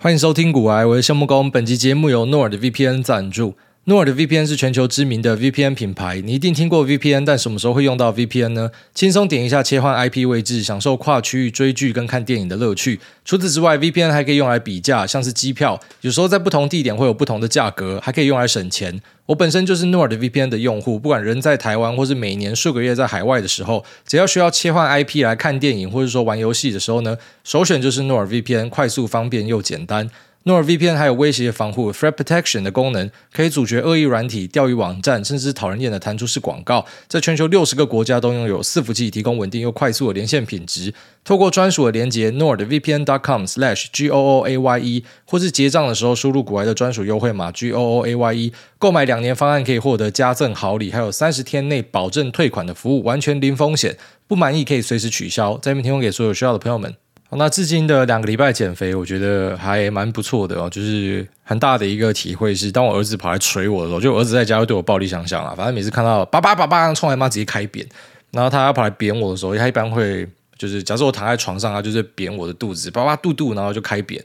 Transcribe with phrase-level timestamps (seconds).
[0.00, 1.50] 欢迎收听古癌，我是夏木工。
[1.50, 3.56] 本集节目由诺尔的 VPN 赞助。
[3.88, 8.70] NordVPN 是全球知名的 VPN 品牌，你一定听过 VPN，但什么时候会用到 VPN 呢？
[8.94, 13.00] 轻松点一下切换 IP 位置，享受跨区域追剧跟看电影的乐趣。
[13.24, 19.00] 除此之外，VPN 还可以用来比价，像是机票，有时候在不同地点会有不同的价格，还可以用来省钱。
[19.24, 30.10] 我本身就是 NordVPN 的用户，不管人在台湾或是每年数个月在海外的时候，只要需要切换 IP 来看电影或者说玩游戏的时候呢，首选就是 NordVPN，快速、方便又简单。
[30.48, 36.86] NordVPN 还有威胁防护 （Threat Protection） 的功能，可以阻绝恶意软体、钓鱼网站，甚至讨人厌的弹出式广告。
[37.06, 40.94] 在全球六十个国家都拥有伺服器，提供稳定又快速的连线品质。
[41.22, 53.98] 透过专属的连接 nordvpn.com/gooaye，或是结账的时候输入股癌的专属优惠码 gooaye，购买两年方案可以获得加赠好礼，还有三十天内保证退款的服务，完全零风险。
[54.26, 55.58] 不满意可以随时取消。
[55.58, 56.94] 在这边提供给所有需要的朋友们。
[57.36, 60.68] 那至今的两个礼拜减肥，我觉得还蛮不错的哦。
[60.70, 65.52] 就是很大的一个体会是，当我儿子跑来捶我的时候，就我儿子在家会对我暴力相向啊。
[65.54, 67.86] 反正每次看到爸爸爸爸冲来妈直接开扁，
[68.30, 74.24] 然后他要跑来扁我的时候，他一般会就是假设我躺在床上，他就是扁我的肚子，爸爸肚肚，然后就开扁。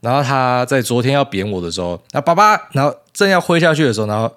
[0.00, 4.32] 然后他在昨天要扁我的时候，那爸爸，然后正要挥下去的时候，然后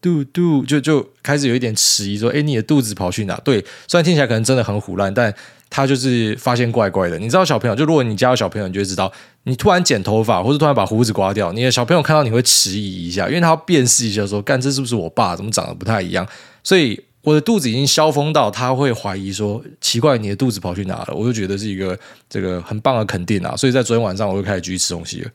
[0.00, 5.34] 肚肚就就开始有一点迟疑，说：“哎，你的肚子跑去哪？”对，虽然听起来可能真的很唬烂，但。
[5.70, 9.12] 他就是发现怪怪的，你知道小朋友，就如果你家有小朋友，你就会知道，
[9.44, 15.36] 你突然剪头发或者突然把胡子刮掉，你的小朋友看到你会迟疑一下，因为他要辨识一下说，干，这是不是我爸？
[15.36, 16.26] 怎么长得不太一样？
[16.64, 21.08] 所以我的肚子已经消风到他会怀疑说，奇怪，你的肚子跑去哪了？
[21.14, 21.98] 我就觉得是一个
[22.30, 23.54] 这个很棒的肯定啊！
[23.54, 25.30] 所以在昨天晚上我就开始继续吃东西了。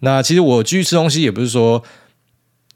[0.00, 1.82] 那其实我继续吃东西也不是说，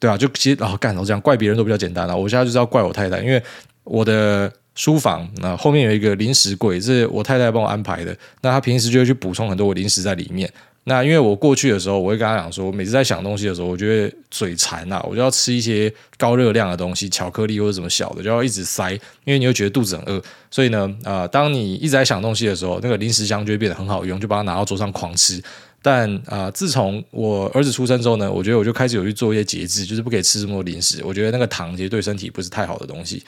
[0.00, 2.16] 对啊，就其实哦，干，我这样怪别人都比较简单啊。
[2.16, 3.40] 我现在就是要怪我太太，因为
[3.84, 4.52] 我的。
[4.74, 8.16] 书房那后面有一个零食柜，是我太太帮我安排的。
[8.40, 10.50] 那她平时就会去补充很多我零食在里面。
[10.84, 18.92] 那因为我过去的时候，我会跟她讲说，每次在想东西的时候，我就会嘴馋啊，我就要吃一些高热量的东西，巧克力或者什么小的，就要一直塞，
[19.24, 20.22] 因为你会觉得肚子很饿。
[20.50, 25.40] 所以呢，呃，当你一直在想东西的时候，那个零食箱就会变得很好用，就把它拿到桌上狂吃。
[25.82, 31.02] 但啊、自从我儿子出生之后呢，我觉得我就开始有去做一些节制，就是不可以吃这么多零食。
[31.04, 33.22] 我觉得那个糖其实对身体不是太好的东西。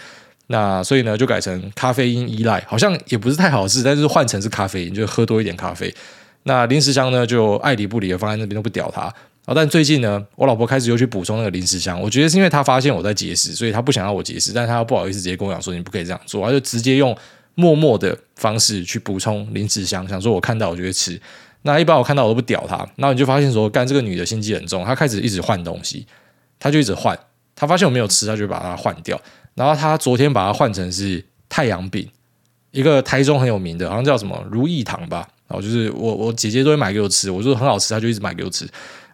[0.48, 5.94] 那所以呢，就改成咖啡因依赖，好像也不是太好事，但是换成是咖啡因，就喝多一点咖啡。
[6.42, 9.12] 那零食箱呢，就爱理不理的放在那边都不屌它。
[9.54, 17.16] 但最近呢，我老婆开始又去补充那个零食箱，我觉得是因为她发现我在节食，所以她不想要我节食，但她又不好意思直接跟我讲说，你不可以这样做，她就直接用
[17.54, 21.20] 默默的方式去补充零食箱，想说我看到我就会吃。
[21.62, 26.06] 那一般我看到我都不屌她，然后你就发现说，干这个女的心机很重，她开始一直换东西，
[26.58, 27.18] 她就一直换，
[27.54, 29.20] 她发现我没有吃，她就把它换掉。
[29.54, 32.08] 然后他昨天把它换成是太阳饼，
[32.70, 35.28] 一个台中很有名的，好像叫什么如意堂吧。
[35.46, 38.66] 然后就是我我姐姐都会买给我吃，我说很好吃，她就一直买给我吃。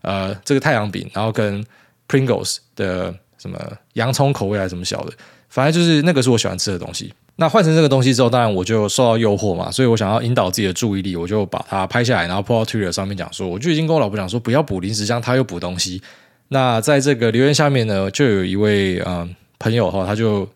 [0.02, 1.64] 呃，这个太阳饼，然后跟
[2.06, 3.58] Pringles 的什么
[3.94, 5.12] 洋葱口味还是什么小的，
[5.48, 7.12] 反正就是那个是我喜欢吃的东西。
[7.34, 16.00] 那换成这个东西之后，当然我就受到诱惑嘛，所以我想要引导自己的注意力，我就把它拍下来，然后 po 到 Twitter 上面讲说，我就已经跟我老婆讲说，不要补零食箱，他又补东西。
[16.48, 19.34] 那在这个留言下面呢，就有一位嗯。
[19.58, 20.48] 朋友哈，他就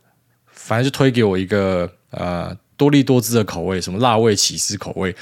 [0.46, 5.14] 反正就推给我一个呃多利多滋的口味，什么辣味起司口味，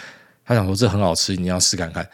[0.44, 2.08] 他想说这很好吃，你要试看看。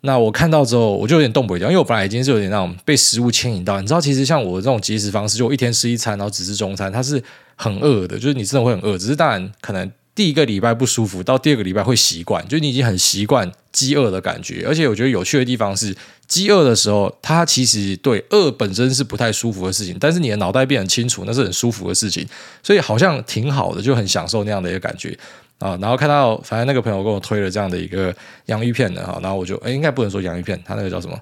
[0.00, 7.22] 那我看到之后，我就有点动不了，因为我本来已经是有点那种被食物牵引到，你知道，其实像我这种节食方式，就我一天吃一餐，然后只吃中餐，它是
[7.54, 9.90] 很饿的，就是你真的会很饿，只是当然可能。
[10.20, 14.66] 第一个礼拜不舒服，到第二个礼拜会习惯，就你已经很习惯饥饿的感觉。
[14.68, 15.96] 而且我觉得有趣的地方是，
[16.28, 22.28] 饥饿的时候，它其实对饿本身是不太舒服的事情，但是你的脑袋变得清楚，那是很舒服的事情，
[22.62, 25.18] 所以好像挺好的，就很享受那样的一个感觉
[25.56, 25.74] 啊。
[25.80, 28.14] 然后看到，反正那个朋友跟我推了这样的一个
[28.44, 31.18] 洋芋片的哈，然后我就诶应该不能说洋芋片，它那个叫什么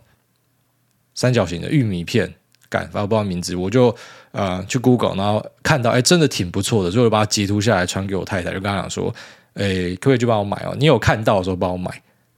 [1.14, 2.34] 三角形的玉米片。
[2.68, 3.94] 干，反正不知道名字，我就
[4.32, 9.14] 呃去 Google，然后看到，哎，真的挺不错的，所以我把它截图下来传给我太太，就跟她讲说，
[9.54, 10.76] 哎，可不可以就帮我买哦？
[10.78, 11.90] 你有看到的时候帮我买，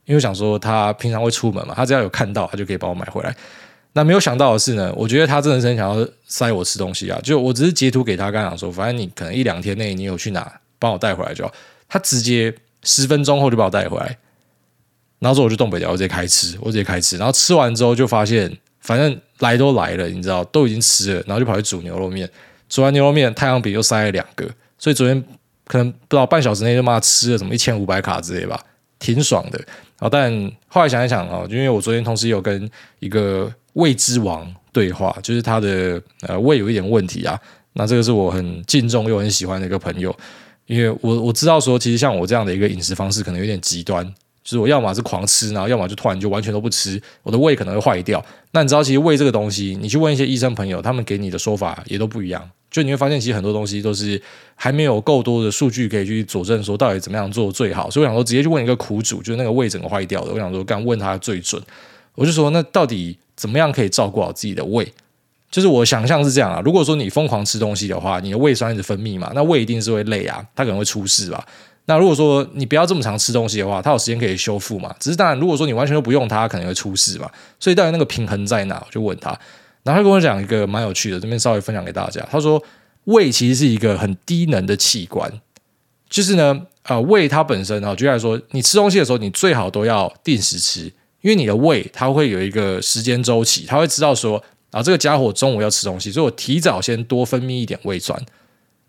[0.05, 3.35] 因为我想说他平常会出门嘛，他只要有看到，他就可以帮我买回来。
[3.93, 10.49] 那没有想到的是呢，我觉得他真的是很想要塞我吃东西啊，就我只是截图给他，跟他讲说，反正你可能一两天内你有去哪，
[10.79, 11.53] 帮我带回来就好。
[11.89, 14.17] 他直接十分钟后就把我带回来，
[15.19, 18.57] 然后之后我就动不了，我直接开吃，我直接开吃，然后吃完之后就发现。
[18.81, 22.29] 反正来都来了，你知道，都已经吃了，然后就跑去煮牛肉面。
[22.67, 25.23] 煮完牛肉面，太阳饼又塞了两个，所以昨天
[25.65, 28.59] 可能不知道半小时内就骂吃了什么一千五百卡之类吧，
[28.97, 29.57] 挺爽的。
[29.99, 32.69] 然后但后来想一想啊，就因为我昨天同时有跟
[32.99, 37.39] 一个胃之王对话，就是他的呃胃有一点问题啊。
[37.73, 40.13] 那这个是我很敬重又很喜欢的一个朋友，
[40.65, 44.05] 因为我我知道说，其实像我这样的一个饮食方式可能有点极端。
[44.43, 48.23] 就是我要么是狂吃，然后要么就突然就完全都不吃，我的胃可能会坏掉。
[48.51, 52.49] 那你知道，其实胃这个东西，你去问一些医生朋友，他们给你的说法也都不一样。
[52.69, 54.21] 就你会发现，其实很多东西都是
[54.55, 57.89] 还没有够多的数据可以去佐证说到底怎么样做最好。
[57.91, 61.61] 所以我想说，直接去问一个苦主，就是那个胃整个坏掉的，我想说，刚问他最准。
[62.15, 64.91] 我就说，那到底怎么样可以照顾好自己的胃？
[65.49, 66.61] 就是我想象是这样啊。
[66.63, 71.45] 如果说你疯狂吃东西的话，你的胃酸一直分泌嘛，那胃一定是会累啊，它可能会出事吧。
[71.85, 74.95] 那如果说你不要这么长吃东西的话，它有时间可以修复嘛。
[74.99, 77.29] 只是当然，如果说你完全都不用它，可能会出事嘛。
[77.59, 78.81] 所以到底那个平衡在哪？
[78.85, 79.29] 我就问他，
[79.83, 82.25] 然后他跟我讲一个蛮有趣的，这边稍微分享给大家。
[82.31, 82.63] 他说，
[83.05, 85.29] 胃其实是一个很低能的器官，
[86.07, 90.83] 就是呢，呃，胃它本身啊，举例来说，你吃东西的时候，你最好都要定时吃，
[91.21, 98.23] 因为你的胃它会有一个时间周期，它会知道说，啊，这个家伙中午要吃东西，所以我提早先多分泌一点胃酸。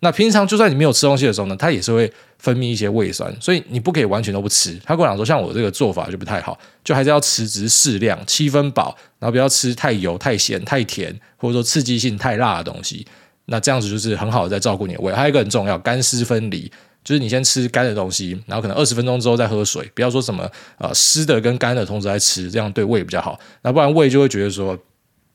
[0.03, 4.77] 那平常就算你没有吃东西的时候呢，它也是会分泌一些胃酸，所以你不可以完全都不吃。
[4.83, 13.07] 他跟我讲说，像我这个做法就不太好，就还是要吃，只是适量，七分饱，然后不要吃太油、太咸、太甜，或者说刺激性太辣的东西。
[13.45, 15.13] 那这样子就是很好的在照顾你的胃。
[15.13, 16.69] 还有一个很重要，干湿分离，
[17.01, 20.45] 就是你先吃干的东西，然后可能二十分钟之后再喝水，不要说什么
[20.79, 23.39] 呃湿的跟干的同时在吃，这样对胃比较好。
[23.61, 24.77] 那不然胃就会觉得说，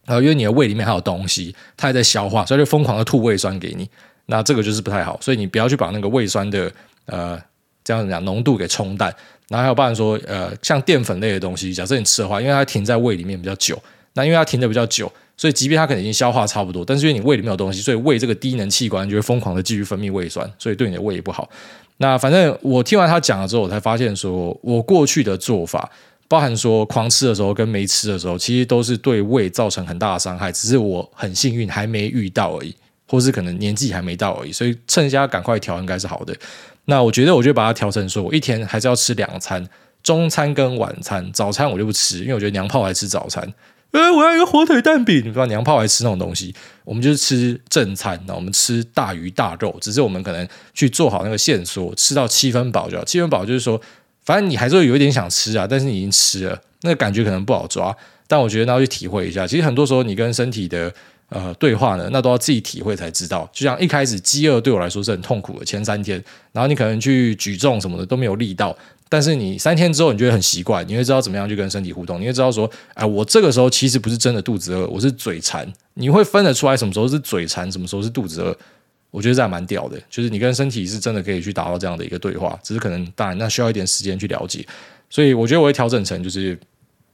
[0.04, 3.88] 呃，因为你的胃里面还有东西，它还在消化，所以就疯狂的吐胃酸给你。
[4.30, 6.70] 那这个就是不太好，所以你不要去把那个胃酸的
[7.06, 7.40] 呃
[7.82, 9.12] 这样讲浓度给冲淡。
[9.48, 13.82] 然后还有包含说呃像淀粉类的东西，假设你吃的话，因为它停在胃里面比较久，
[14.12, 21.48] 那因为它停的比较久，所以即便它可能已经消化差不多，但是因为你胃里面有东西，所以胃这个低能器官就会疯狂的继续分泌胃酸，所以对你的胃也不好。
[21.96, 25.90] 那反正我听完他讲了之后，我才发现说我过去的做法，
[26.28, 32.74] 包含说狂吃的时候跟没吃的时候，其实都是对胃造成很大的伤害，只是我很幸运还没遇到而已。
[33.08, 36.36] 或是可能年纪还没到而已，所以趁现在赶快调应该是好的。
[36.84, 39.66] 那我觉得，我就把它调成说，我一天还是要吃两餐，
[40.02, 43.52] 中餐跟晚餐，早餐我就不吃，因为我觉得娘炮还吃早餐。
[43.90, 53.04] 呃，我要一个火腿蛋饼，你知道娘炮还吃那种东西，我们就是吃正餐，那我们吃大鱼大肉，只是我们可能去做好那个线索，吃到七分饱就好。
[53.04, 53.80] 七分饱就是说，
[54.24, 57.94] 反正你还是会有一点想吃啊，但是你已经吃了，那个感觉可能不好抓。
[58.26, 60.92] 但我觉得那要去体会一下，其实很多时候你跟身体的。
[61.30, 63.46] 呃，对话呢，那都要自己体会才知道。
[63.52, 66.22] 就像一开始饥饿对我来说是很痛苦的，前三天，
[66.52, 68.74] 然后你可能去举重什么的都没有力道，
[69.10, 75.70] 但是你三天之后，你就会很习惯，你会知道怎么样去跟身体互动，你会知道说，哎，我这个时候其实不是真的肚子饿，我是嘴馋。
[75.92, 78.56] 你会分得出来什么时候是嘴馋，什么时候是肚子饿。
[79.10, 84.66] 我觉得这还蛮屌的，就是你跟身体是真的可以去达到这样的一个对话，只是可能当然那需要一点时间去了解。
[85.10, 86.58] 所以我觉得我会调整成就是。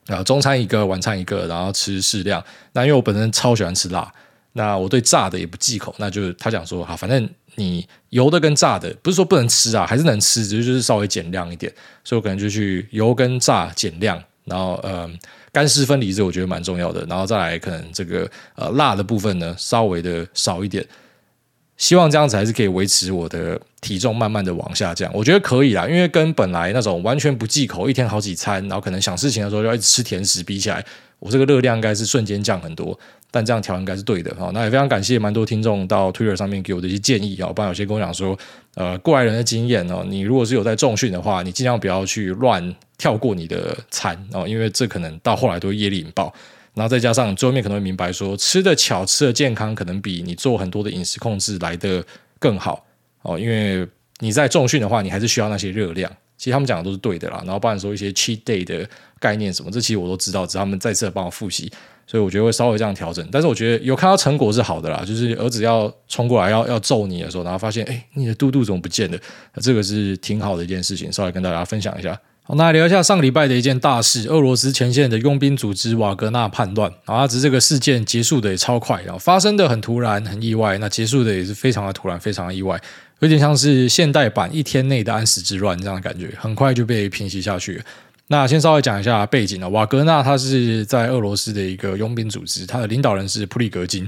[0.06, 2.43] 啊，中餐一个，晚餐一个，然后吃适量。
[2.73, 4.12] 那因为我本身超喜欢吃辣，
[4.53, 5.95] 那我对炸的也不忌口。
[5.99, 11.73] 那就是他讲说，好，反正你油的跟炸的，不是说不能吃啊，还是能吃，只是就是稍微减量一点。
[12.05, 15.11] 所以我可能就去油跟炸减量，然后呃，
[15.53, 17.05] 干湿分离这我觉得蛮重要的。
[17.07, 20.87] 然后再来可能这个呃辣的部分呢，稍微的少一点。
[21.85, 30.83] 希望这样子还是可以维持我的体重慢慢的往下降，我觉得可以啦，因为跟本来那种完全不忌口，一天好几餐，然后可能想事情的时候就要一直吃甜食比起来，
[31.19, 32.99] 我这个热量应该是瞬间降很多。
[33.31, 34.51] 但这样调应该是对的哈。
[34.55, 38.39] 那也非常感谢蛮多听众到 Twitter 上面给我的一些建议啊，不然有些跟我讲说，
[38.77, 46.33] 呃，过来人的经验哦，你如果是有在重训的话，你尽量不要去乱跳过你的餐哦，因为这可能到后来都会业力引爆。
[46.75, 52.04] 然后再加上最后面可能会明白说，吃的巧，吃的健康，可能比你做很多的饮食控制来得
[52.38, 52.85] 更好
[53.23, 53.38] 哦。
[53.38, 53.87] 因为
[54.19, 56.11] 你在重训的话，你还是需要那些热量。
[56.37, 57.40] 其实他们讲的都是对的啦。
[57.45, 58.87] 然后包含说一些 cheat day 的
[59.21, 61.71] 概念什么，这其实我都知道，只是他们再次帮我复习。
[62.07, 63.26] 所以我觉得会稍微这样调整。
[63.31, 65.02] 但是我觉得有看到成果是好的啦。
[65.07, 69.19] 就是儿子要冲过来要要揍你的时候，然后发现哎，你的肚肚怎么不见了？
[69.62, 72.21] 这个是挺好的一件事情，稍微跟大家分享一下。
[72.47, 76.93] 好，那聊一下上个礼拜的一件大事：俄罗斯前线的佣兵组织瓦格纳叛乱。
[77.07, 82.79] 啊，只是这个事件结束的也超快，然后发生的很突然、很意外，那结束的也是非常的突然、非常的意外，
[83.21, 87.83] 有点像是现代版一天内的安史之乱这样的感觉，很快就被平息下去。
[88.27, 94.07] 那先稍微讲一下背景啊，瓦格纳他是在俄罗斯的一个佣兵组织，他的领导人是普里格金。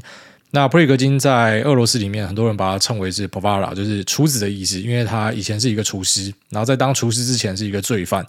[0.56, 8.24] 那普里格金在俄罗斯里面，很多人把他称为是 Povara，就是厨子的意思，因为他以前是一个厨师，然后在当厨师之前是一个罪犯，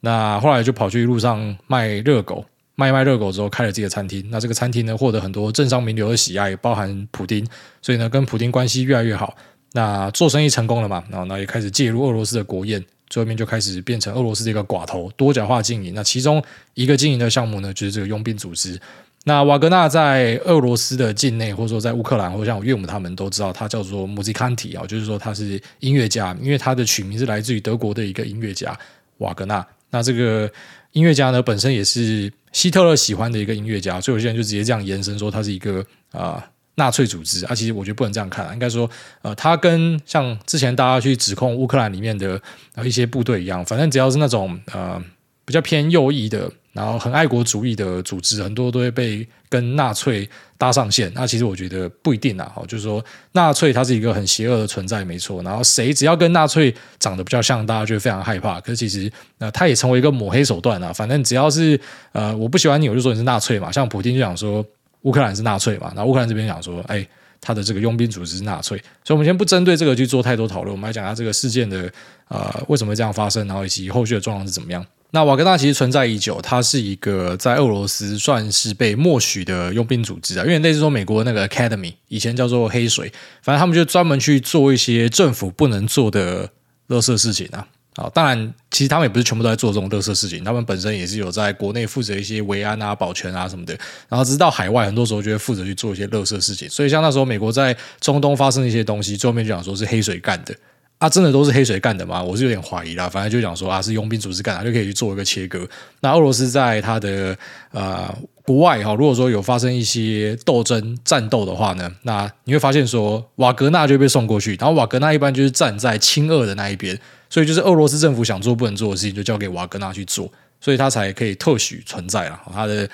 [0.00, 2.44] 那后来就跑去路上卖热狗，
[2.74, 7.48] 卖卖热狗之后开了这个餐厅，那这个餐厅呢获得很多政商名流的喜爱，包含普丁，
[7.80, 9.34] 所以呢跟普丁关系越来越好，
[9.72, 16.44] 那做生意成功了嘛，然后呢也开始介入俄罗斯的国宴，最后面就开始变成俄罗斯的一个寡头，多角化经营，那其中
[16.74, 18.78] 一个经营的项目呢就是这个佣兵组织。
[19.24, 28.76] 那瓦格纳在俄罗斯的境内，或者说在乌克兰，或者像我岳母他们都知道，他叫做 Muzikanti 啊，就是说他是音乐家，因为他的取名是来自于德国的一个音乐家
[29.18, 29.64] 瓦格纳。
[29.90, 30.50] 那这个
[30.92, 36.42] 音乐家呢，本身也是希特勒喜欢的一个音乐家，所以有些人就直接这样延伸说他是一个啊
[36.76, 37.54] 纳粹组织啊。
[37.54, 38.88] 其实我觉得不能这样看，应该说
[39.20, 42.40] 呃，他跟像之前大家去指控乌克兰里面的
[42.82, 45.02] 一些部队一样，反正只要是那种呃
[45.44, 46.50] 比较偏右翼的。
[46.72, 51.10] 然后很爱国主义的组织，很多都会被跟纳粹搭上线。
[51.16, 55.42] 那其实我觉得不一定啊，就是说纳粹它是一个很邪恶的存在，没错。
[55.42, 58.60] 然后谁只要跟纳粹长得比较像，大家就非常害怕。
[58.60, 60.92] 可是其实呃，它也成为一个抹黑手段啊。
[60.92, 61.78] 反正只要是
[62.12, 63.72] 呃，我不喜欢你，我就说你是纳粹嘛。
[63.72, 64.64] 像普丁就讲说
[65.02, 67.04] 乌克兰是纳粹嘛，然后乌克兰这边讲说，哎，
[67.40, 68.78] 他的这个佣兵组织是纳粹。
[69.02, 71.92] 所以我们先不针对这个去做太多讨论，我们来讲下这个事件的
[72.28, 74.86] 呃为什么会这样发生，然后以及后续的状况是怎么样。
[75.12, 83.12] 那瓦格纳其实存在已久，它是一个在俄罗斯算是被默许的佣兵组织啊，因为类似说美国那个 Academy 以前叫做黑水，
[83.42, 86.48] 反正他们就专门去做一些政府不能做的
[86.88, 87.66] 垃圾事情啊。
[87.96, 93.76] 啊，当然，其实他们也不是全部都在做这种垃圾事情，他们本身也是有在国内负责一些维安啊、保全啊什么的，
[94.08, 96.70] 然后直到海外，很多时候就会负责去做一些垃圾事情。
[96.70, 100.54] 所以像那时候美国在中东发生一些东西，最后面就讲说是黑水干的。
[101.00, 102.22] 啊，真的都是黑水干的吗？
[102.22, 103.08] 我是有点怀疑啦。
[103.08, 105.66] 反正就讲说啊，是佣兵组织干的，就可以去做一个切割。
[106.00, 107.34] 那俄罗斯在它的
[107.70, 120.30] 呃国外哈，如果说有发生一些斗争战斗的话呢，那你会发现说瓦格纳就被送过去，然后瓦格纳一般就是站在亲俄的那一边，所以就是俄罗斯政府想做不能做的事情，就交给瓦格纳去做，
[120.60, 122.38] 所以他才可以特许存在了。
[122.52, 122.86] 他的。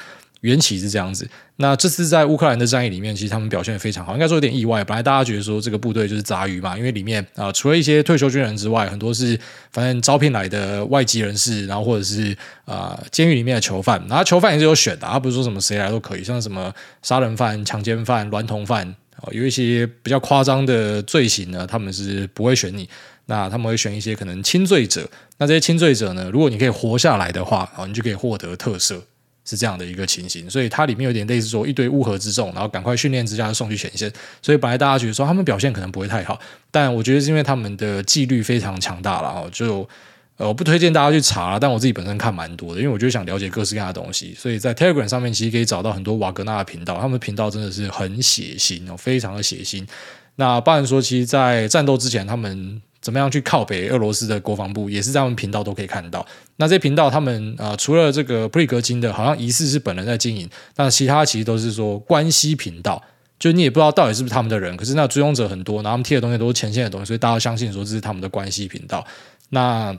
[0.43, 4.85] 缘起是这样子，那这次在乌克兰的战役里面，其实他们表现的非常好，应该说有点意外。
[4.85, 9.39] 本来大家觉得说这个部队就是杂鱼嘛，因为里面啊、除了一些退休军人之外，很多是
[9.73, 12.37] 反正招聘来的外籍人士，然后或者是
[12.67, 16.71] 啊、监狱里面的囚犯，然后囚犯也是有选的，他不是说什么谁来都可以，像什么
[17.01, 18.95] 杀人犯、强奸犯、孪童犯，
[19.31, 22.87] 有一些比较夸张的罪行呢，他们是不会选你，
[23.25, 25.09] 那他们会选一些可能轻罪者，
[25.39, 29.01] 那这些轻罪者呢，如果你可以活下来的话，啊，你就可以获得特赦。
[29.49, 34.13] 是这样的一个情形，所以它里面有点类似说一堆乌合之众，然后赶快训练之下送去前线。
[34.43, 36.39] 所以本来大家觉得说他们表现可能不会太好，
[36.73, 39.49] 但我觉得是因为他们的纪律非常强大了哦。
[39.53, 39.89] 就
[40.37, 44.35] 呃，我不推荐大家去查，但我自己本身看蛮多的，因为我就想了解各式各样的东西。
[44.35, 49.87] 所以在 Telegram 上面其实可以找到很多瓦格纳的频道，他们的频道真的是很血腥哦，非常的血腥。
[50.35, 52.83] 那不然说，其实，在战斗之前，他们。
[53.07, 56.27] 怎么样去靠北俄罗斯的国防部也是在他们频道都可以看到。
[56.57, 63.01] 那这频道他们啊、呃，除了这个普里格金的，好像疑似是本人在经营，那其他其实都是说关系频道，
[63.39, 64.77] 就你也不知道到底是不是他们的人。
[64.77, 69.07] 可是那追踪者很多，然后他们贴的东西都是前线的东西，所以大家相信说这是他们的关系频道。
[69.51, 69.97] 那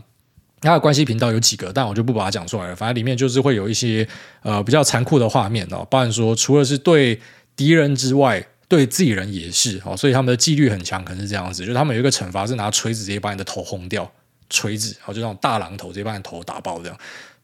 [0.59, 2.75] 他的关系频道有几个，但我就不把它讲出来了。
[2.75, 4.05] 反正里面就是会有一些
[4.41, 7.17] 呃比较残酷的画面哦，包含说除了是对
[7.55, 8.45] 敌人之外。
[8.67, 14.11] 对自己人也是哦，所以他们的纪律很强，可能是这样子，就他们有一个惩罚是拿锤子直接把你的头轰掉，
[14.49, 16.97] 锤子，哦，就那种大榔头直接把你头打爆这样，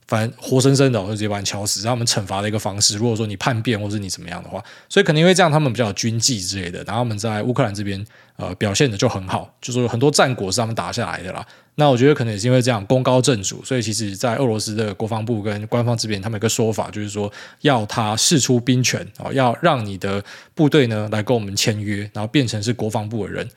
[0.08, 2.98] 反正活生生的，就直接把你敲死，是他们惩罚的一个方式。
[2.98, 8.06] 如果说你叛变或是你怎么样的话，所以可能因为这样，他们比较有军纪之类的，然后他们在乌克兰这边
[8.36, 11.46] 呃表现的就很好，就是很多战果是他们打下来的啦。
[11.76, 17.32] 那我觉得可能也是因为这样功高震主，所以其实，在俄罗斯的国防部跟官方这边，他们有个说法，就是说
[17.62, 23.50] 要他释出兵权哦，要让你的部队呢来跟我们签约，然后变成是国防部的人，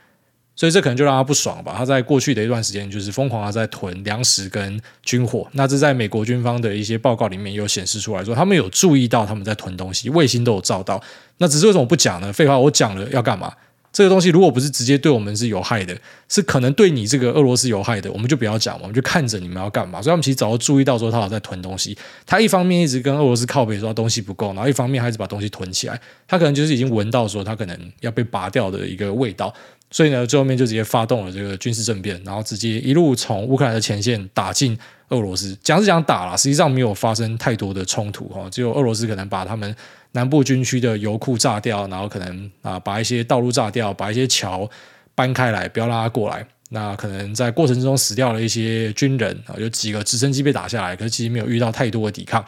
[0.56, 1.74] 所以这可能就让他不爽吧。
[1.76, 11.00] 他在过去的一段时间就是疯狂的在囤粮食跟军火，那这在美国军方的一些报告里面有显示出来说，他们有注意到他们在囤东西，卫星都有照到。
[11.36, 12.32] 那只是为什么不讲呢？
[12.32, 13.52] 废话，我讲了要干嘛？
[13.96, 15.96] 这个东西如果不是直接对我们是有害的，
[16.28, 20.02] 是可能对你这个俄罗斯有害的，我们就不要讲，我们就看着你们要干嘛。
[20.02, 25.98] 所以他们其实早就注意到说他有在囤东西，他一方面一直跟俄罗斯靠北说东西不够，然后一方面还是把东西囤起来，
[26.28, 29.50] 他可能就是已经闻到说他可能要被拔掉的一个味道，
[29.90, 34.76] 所以呢，最后面就直接发动了这个军事政变，然后直接一路从乌克兰的前线打进
[35.08, 35.56] 俄罗斯。
[35.62, 39.74] 讲是讲打了，实际上没有发生太多的冲突哈，只有俄罗斯可能把他们。
[40.12, 44.66] 南部军区的油库炸掉，然后可能啊把一些道路炸掉，把一些桥
[45.14, 46.46] 搬开来，不要让他过来。
[46.70, 52.42] 那可能在过程之中死掉了一些军人啊，有几个直升机被打下来，可是其实没有遇到太多的抵抗。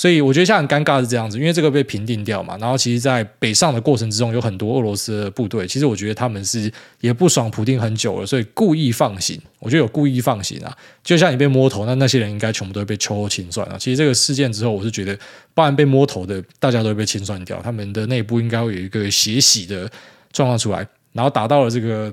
[0.00, 2.56] 所以我觉得现在很尴尬是这样子，因为这个被平定掉嘛。
[2.56, 5.66] 然后其实，在北上的过程之中，有很多俄罗斯的部队。
[5.66, 9.38] 其实我觉得他们是也不爽普丁很久了，所以故意放行。
[9.58, 13.76] 我觉得有故意放行啊，就像你被摸头，那那些人应该全部都会被秋后清算啊。
[13.78, 15.14] 其实这个事件之后，我是觉得，
[15.52, 17.60] 包含被摸头的，大家都会被清算掉。
[17.60, 19.86] 他们的内部应该会有一个血洗的
[20.32, 20.78] 状况出来。
[21.12, 22.10] 然后打到了这个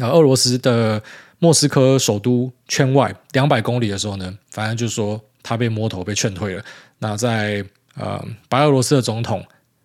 [0.00, 1.02] 呃俄罗斯的
[1.38, 6.64] 莫斯科首都圈外两百公里的时候呢，反正就是说他被摸头，被劝退了。
[6.98, 9.44] 那在呃白俄罗斯的总统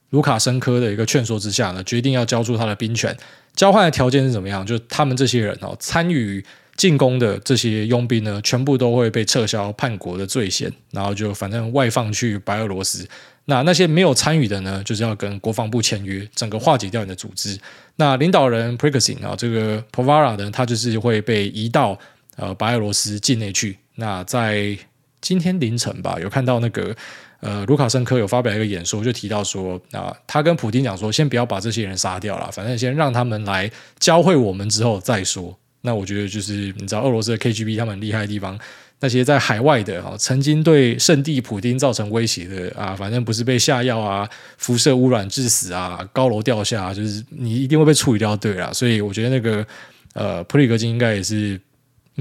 [0.09, 3.15] 卢卡申科的一个劝说之下呢，决定要交出他的兵权。
[3.55, 4.65] 交换的条件是怎么样？
[4.65, 6.43] 就他们这些人哦，参与
[6.77, 13.07] 进攻的这些佣兵呢，全部都会被撤销叛国的罪嫌，然后就反正外放去白俄罗斯。
[13.45, 17.59] 那那些没有参与的呢，就是要跟国防部签约，整个化解掉你的组织。
[17.97, 21.97] 那领导人 p r i g o z i n 啊，这个 Povara 呢，他就是会被移到
[22.37, 23.77] 呃白俄罗斯境内去。
[23.95, 24.77] 那在
[25.21, 26.95] 今天凌晨吧，有看到那个
[27.39, 35.57] 呃卢卡申科有发表一个演说，就提到说啊、他跟普丁讲说，先不要把这些人杀掉了，反正先让他们来教会我们之后再说。
[35.83, 38.59] 那我觉得就是你知道俄罗斯的 KGB 他们厉害的地方，
[38.99, 48.71] 那些在海外的啊，曾经对圣地普丁造成威胁的啊，反正不是被下药啊、辐射污染致死啊、高楼掉下，就是你一定会被处理掉，对啦。
[48.71, 49.65] 所以我觉得那个
[50.13, 51.59] 呃普里格金应该也是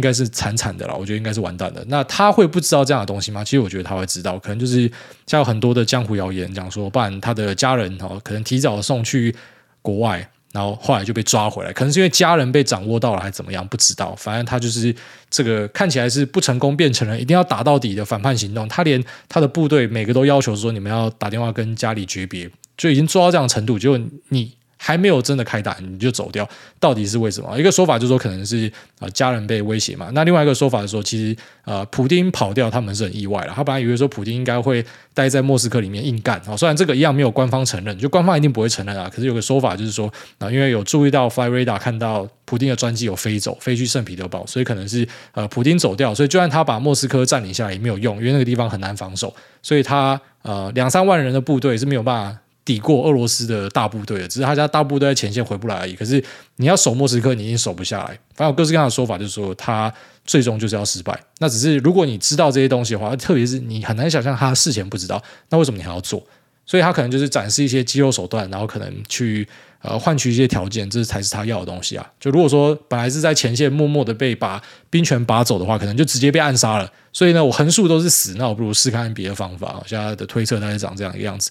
[0.01, 1.85] 应该是惨惨的啦，我觉得应该是完蛋的。
[1.89, 3.45] 那他会不知道这样的东西吗？
[3.45, 4.91] 其实我觉得他会知道，可能就是
[5.27, 9.35] 像有很多的江湖谣言讲说，不然他的家人哦，可能提早送去
[9.83, 10.27] 国外。
[10.53, 13.65] 然后后来就被抓回来，可能是因为家人被掌握到了，还是怎么样？
[13.69, 14.13] 不知道。
[14.17, 14.93] 反正他就是
[15.31, 18.67] 这个看起来是不成功变成了一定要打到底的反叛行动。
[18.67, 23.79] 他连他的部队每个都要求说，你们要打电话跟家里诀别，就已经做到这样的程度。
[23.79, 24.53] 结果你。
[24.83, 27.55] 还没有真的开打，你就走掉，到底是为什么？
[27.59, 30.09] 一个说法就是说可能是啊家人被威胁嘛。
[30.15, 33.53] 那另外一个说法是说，其实呃普丁跑掉，他们是很意外了。
[33.55, 34.83] 他本来以为说普丁应该会
[35.13, 39.07] 待在莫斯科里面硬干啊，虽然这个一样没有官方承认，就官方一定不会承认啊。
[39.15, 52.39] 可是有个说法就是说啊，因为有注意到 Fly Radar 看到普丁的专机有飞走，飞去圣彼得堡，所以可能是呃普丁走掉，所以就算他把莫斯科占领下来也没有用，因为那个地方很难防守，所以他呃两三万人的部队是没有办法。
[52.71, 55.95] 抵过俄罗斯的大部队的，只是他家大部队在前线回不来而已。
[55.95, 56.23] 可是
[56.55, 58.07] 你要守莫斯科，你已经守不下来。
[58.37, 59.93] 反正有各式各样的说法，就是说他
[60.25, 61.21] 最终就是要失败。
[61.39, 66.25] 那只是如果你知道这些东西的话，特别是你很难想象他事前不知道，那为什么你还要做？
[66.65, 69.45] 所以他可能就是展示一些肌肉手段，然后可能去
[69.83, 72.07] 呃换取一些条件，这才是他要的东西啊。
[72.21, 76.89] 就如果说本来是在前线默默的被把兵权拔走的话，可能就直接被暗杀了。
[77.13, 79.83] 所以呢，我横竖都是死，那我不如试看别的方法。
[79.85, 81.51] 现在的推测大概长这样一个样子。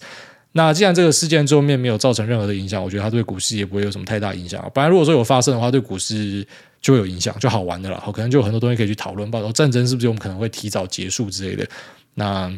[0.53, 4.59] 那既然这个事件最后面没有造成任何的影响，我觉得它对股市也不会有什么太大影响。
[4.73, 6.45] 本来如果说有发生的话，对股市
[6.81, 7.99] 就会有影响，就好玩的了。
[7.99, 11.67] 好，可能就有很多东西可以去讨论，包括战争是不是我们可能会提早结束之类的。
[12.15, 12.51] 那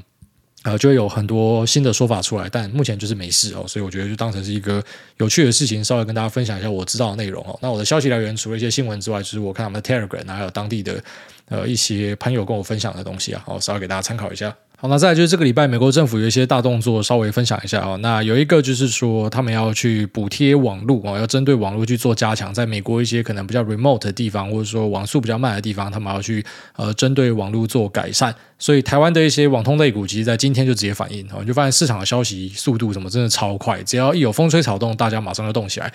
[0.63, 4.81] 呃，就会有很多新的说法出来，但目前就是没事哦，所以我觉得就当成是一个
[5.17, 7.57] 有趣的事情，稍微跟大家分享一下我知道的内容哦。
[7.63, 11.03] 那我的消息来源除了一些新闻之外，就是我看他们的 Telegram，还有当地的
[11.49, 14.55] 呃一些朋友跟我分享的东西啊，好，稍微给大家参考一下。
[14.81, 17.95] 好，那再来就是这个礼拜，美国政府有一些大动作，稍微分享一下啊。
[17.97, 26.43] 那有一个就是说，他们要去补贴网络啊，要针对网络去做加强，在美国一些可能比较 remote 的地方，或者说网速比较慢的地方，他们要去
[26.77, 28.33] 呃针对网络做改善。
[28.57, 35.93] 所以台湾的一些网通类股，其实在今天就直接反应，你就发现市场的消息速度什么真的超快，只要一有风吹草动，大家马上就动起来。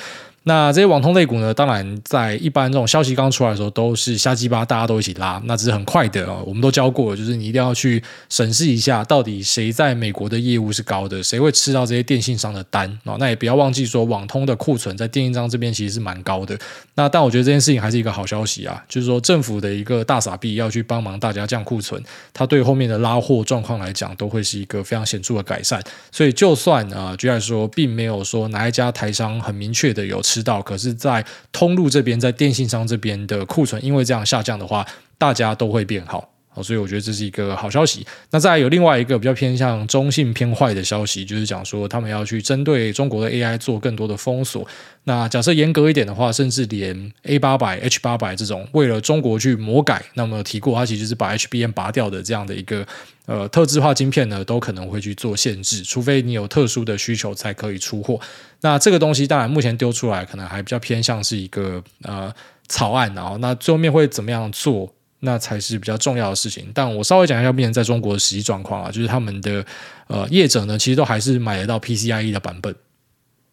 [0.49, 6.45] 那这些网通类股呢，当然在一般这种消息刚出来的时候，都是瞎鸡巴，大家都一起拉，那只是很快的哦。
[6.47, 13.17] 我们都教过，就是你一定要去审视一下，到底谁在美国的业务是高的，谁会吃到这些电信商的单啊？
[13.19, 16.59] 那也不要忘记说，网通的库存在电信商这边其实是蛮高的。
[16.97, 22.03] 那但我觉得这件事情还是一个好消息啊，就是说政府的一个大傻逼要去帮忙大家降库存，
[22.35, 22.67] 它对。
[22.67, 25.81] 后面的拉货状况来讲，都会是一个非常显著的改善。
[26.11, 36.29] 所以，就算啊，居然说并没有说哪一家台商很明确的有吃知道，可是，在通路这边，在电信商这边的库存，因为这样下降的话，大家都会变好。
[36.57, 38.05] 哦所以我觉得这是一个好消息。
[38.31, 44.67] 那再有另外一个比较偏向中性偏坏的消息，就是讲说他们要去针对中国的 AI 做更多的封锁。
[45.05, 52.85] 那假设严格一点的话，甚至连 A 八百、H 八百这种为了中国去魔改，那么提过它其实是把 HBM 拔掉的这样的一个
[53.27, 58.19] 呃特制化晶片呢，都可能会去做限制，除非你有特殊的需求才可以出货。
[58.63, 62.35] 那这个东西当然目前丢出来可能还比较偏向是一个呃
[62.67, 64.93] 草案，然后那最后面会怎么样做？
[65.21, 69.65] 那才是比较重要的事情，但我稍微讲一下目前在中国的实际状况啊，就是他们的
[70.09, 72.75] 呃业者呢，其实都还是买得到 PCIe 的版本，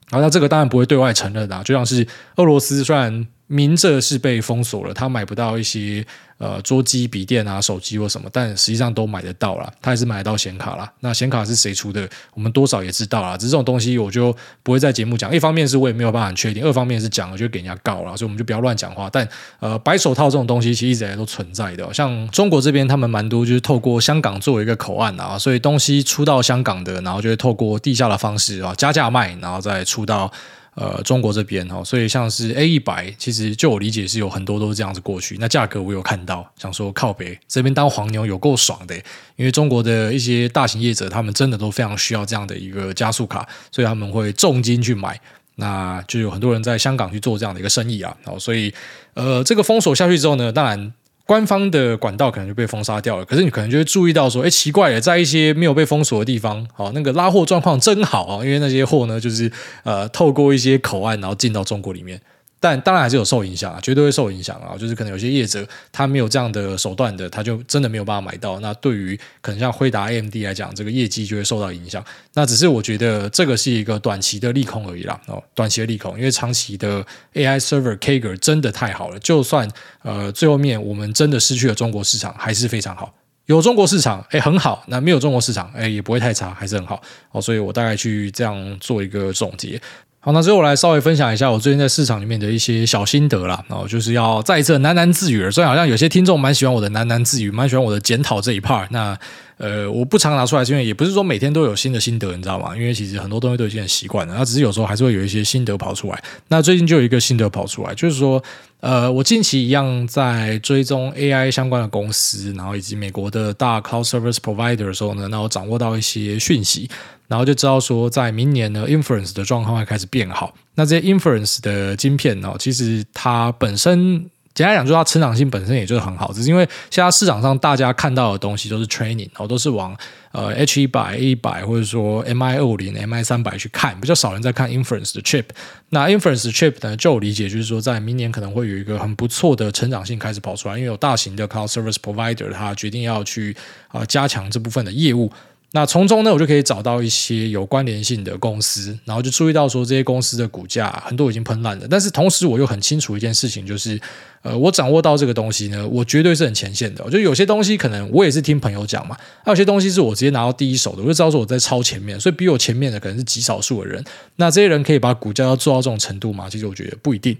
[0.09, 6.05] 然后那这个当然不会对外承认的，就像是俄罗斯虽然明着是被封锁了，他买不到一些。
[6.39, 9.71] 呃，桌机、笔电啊，手机或什么，但实际上都买得到啦。
[9.81, 10.91] 他还是买得到显卡啦。
[10.99, 12.09] 那显卡是谁出的？
[12.33, 13.37] 我们多少也知道啦。
[13.37, 15.33] 只是这种东西，我就不会在节目讲。
[15.33, 19.09] 一方面是我也没有办法确定，二方面是讲了就给人家告了，所以我们就不要乱讲话。
[19.09, 19.25] 但
[19.61, 21.93] 呃，白手套这种东西其实一直以来都存在的。
[21.93, 30.29] 像中国这边，他们蛮多就是透过香港作为一个口岸啊，所以东西出到香港的，然后就会透过地下的方式啊加价卖，然后再出到。
[30.75, 35.37] 呃，中国这边哈，所以像是 A 一百，其实就我理解是有很多都是这样子过去。
[35.39, 38.95] 那价格我有看到，想说靠北这边当黄牛有够爽的，
[39.35, 45.19] 因为中国的一些大型业者，他们真的都非常需要这样的一个加速卡，所以他们会重金去买。
[45.55, 48.15] 那就有很多人在香港去做这样的一个生意啊。
[48.23, 48.73] 然后所以
[49.13, 50.93] 呃，这个封锁下去之后呢，当然。
[51.25, 59.51] 官方的管道可能就被封杀掉了，可是你可能就会注意到说，哎，奇怪了，在一些没有被封锁的地方，哦，那个拉货状况真好啊，因为那些货呢，就是
[59.83, 62.19] 呃，透过一些口岸，然后进到中国里面。
[62.63, 64.77] 但当然还是有受影响啊，绝对会受影响啊。
[64.77, 68.57] 就是可能有些业者他没有这样的手段的，他就真的没有办法买到。
[68.61, 72.01] 那对于可能像辉达、AMD 来讲，这个业绩就会受到影响。
[72.35, 75.19] 那只是我觉得这个是一个短期的利空而已啦。
[75.27, 79.19] 哦，短期的利空，因为长期的 AI server CAGR 真的太好了。
[79.19, 79.69] 就算
[80.03, 83.13] 呃最后面我们真的失去了中国市场，还是非常好。
[83.47, 84.85] 有中国市场，哎，很好。
[84.87, 87.01] 那没有中国市场，哎，也不会太差，还是很好。
[87.33, 89.77] 哦，所以我大概去这样做一个总结。
[90.25, 93.61] 好，那最后我来稍微分享一下我最近在市场里面的一些小心得啦。
[93.67, 95.51] 然后就是要再一次喃喃自语了。
[95.51, 98.87] 虽然好像有些听众蛮喜欢我的喃喃自语，蛮喜欢我的检讨这一 part。
[98.91, 99.19] 那
[99.57, 102.73] 呃，我不常拿出来，因为也不是说每天都有新的心得，你知道吗？
[102.73, 104.33] 因为其实很多东西都已经很习惯了。
[104.37, 106.23] 那只是有时候还是会有一些心得跑出来。
[106.47, 108.41] 那最近就有一个心得跑出来，就是说，
[108.79, 116.89] 呃，我近期一样在追踪 AI 相关的公司，然后以及美国的大 Cloud Service Provider 的时候呢，那我掌握到一些讯息。
[117.27, 120.53] 然后就知道说，在明年呢，inference 的状况会开始变好。
[120.75, 126.31] 那这些 inference 的晶片呢，其实它本身简单讲，就是它成长性本身也就是很好。
[126.31, 129.97] 只是因为现在市场上大家看到的东西都是 training，然后都是往
[130.31, 135.45] 呃 H 一百、A 一百或者说 MI 二五零、MI 三百去看，比较少人在看 inference 的 chip。
[135.89, 143.55] 那 inference chip 呢，就我理解就是说，在明年可能会有一个很不错的成长性开始跑出来，因为有大型的 cloud service provider，他决定要去
[143.87, 145.31] 啊、加强这部分的业务。
[145.75, 151.87] 那从中呢，我就可以找到一些有关联性的公司，然后就注意到说这些公司的股价很多已经喷烂了。
[151.89, 153.99] 但是同时，我又很清楚一件事情，就是
[154.43, 157.03] 呃，我掌握到这个东西呢，我绝对是很前线的。
[157.03, 164.03] 我觉得有些东西可能我也是听朋友讲嘛，还有些东西是我直接拿到第一手的，我就知道说我在超前面，所以比我前面的可能是极少数的人。
[164.35, 166.47] 那这些人可以把股价要做到这种程度吗？
[166.47, 167.35] 其实我觉得不一定。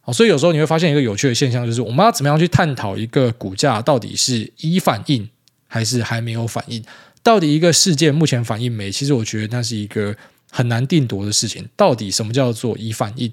[0.00, 5.28] 好，所以有时候你会发现一个有趣的现象，就是我们要怎么样去探讨一个股价到底是已反应
[5.66, 6.82] 还是还没有反应。
[7.28, 8.90] 到底一个事件目前反应没？
[8.90, 10.16] 其实我觉得那是一个
[10.50, 11.68] 很难定夺的事情。
[11.76, 13.30] 到底什么叫做已反应？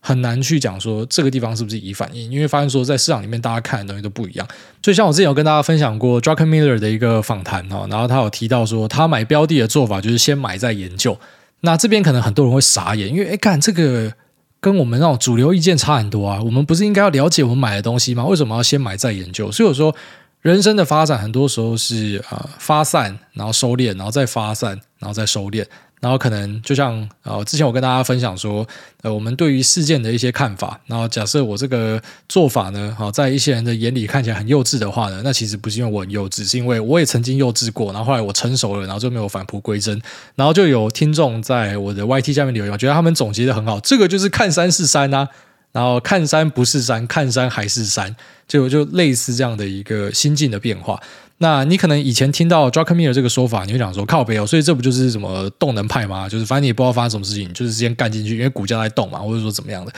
[0.00, 4.44] 很难去讲说这个地方是不是已反应，因为发现说在市场里面大家看的东西都不一样。
[4.82, 11.16] 所以像我之前有跟大家分享过 Druckenmiller 的一个访谈哦，然后他有提到说他买标的的做法就是先买再研究。
[11.60, 14.12] 那这边可能很多人会傻眼，因为哎，看这个
[14.58, 16.42] 跟我们那种主流意见差很多啊。
[16.42, 18.24] 我们不是应该要了解我们买的东西吗？
[18.24, 19.52] 为什么要先买再研究？
[19.52, 19.94] 所以我说。
[20.40, 25.66] 人生的发展很多时候是呃发散，然后收敛，然后再发散，然后再收敛，
[26.00, 28.66] 然后可能就像呃之前我跟大家分享说，
[29.02, 40.00] 呃我们对于事件的一些看法，然后假设我这个做法呢，好在一些人的眼里看起来很幼稚的话呢，那其实不是因为我很幼稚，是因为我也曾经幼稚过，然后后来我成熟了，然后就没有返璞归真，
[40.36, 45.28] 然后就有听众在我的 YT 下面留言，我觉得他们总结的很好，这个就是看山是山啊。
[45.72, 48.14] 然后看山不是山，看山还是山，
[48.48, 51.00] 就就类似这样的一个心境的变化。
[51.38, 56.28] 那你可能以前听到 Druckenmiller 这个说法，你会讲说靠北哦，所以这不就是什么动能派吗？
[56.28, 59.92] 就是反正你也不知道发生什么事情，就是先干进去，因为股价在动嘛，或者说怎么样的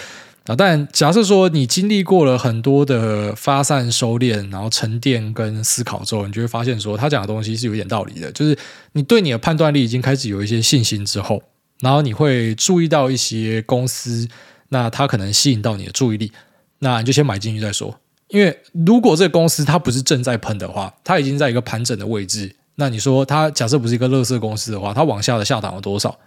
[0.47, 0.55] 啊。
[0.55, 8.31] 但假设说你经历过了很多的发散、收敛，然后沉淀跟思考之后，你就会发现说他讲的东西是有点道理的。
[8.31, 8.57] 就是
[8.93, 11.43] 你对你的判断力已经开始有一些信心之后，
[11.81, 14.29] 然后你会注意到一些公司。
[14.73, 16.33] 那它可能吸引到你的注意力，
[16.79, 17.95] 那你就先买进去再说。
[18.29, 22.51] 因为如果这个公司它不是正在喷的话，它已经在一个盘整的位置。
[22.77, 26.19] 那你说它假设不是一个乐色公司的话，它往下的下档有多少？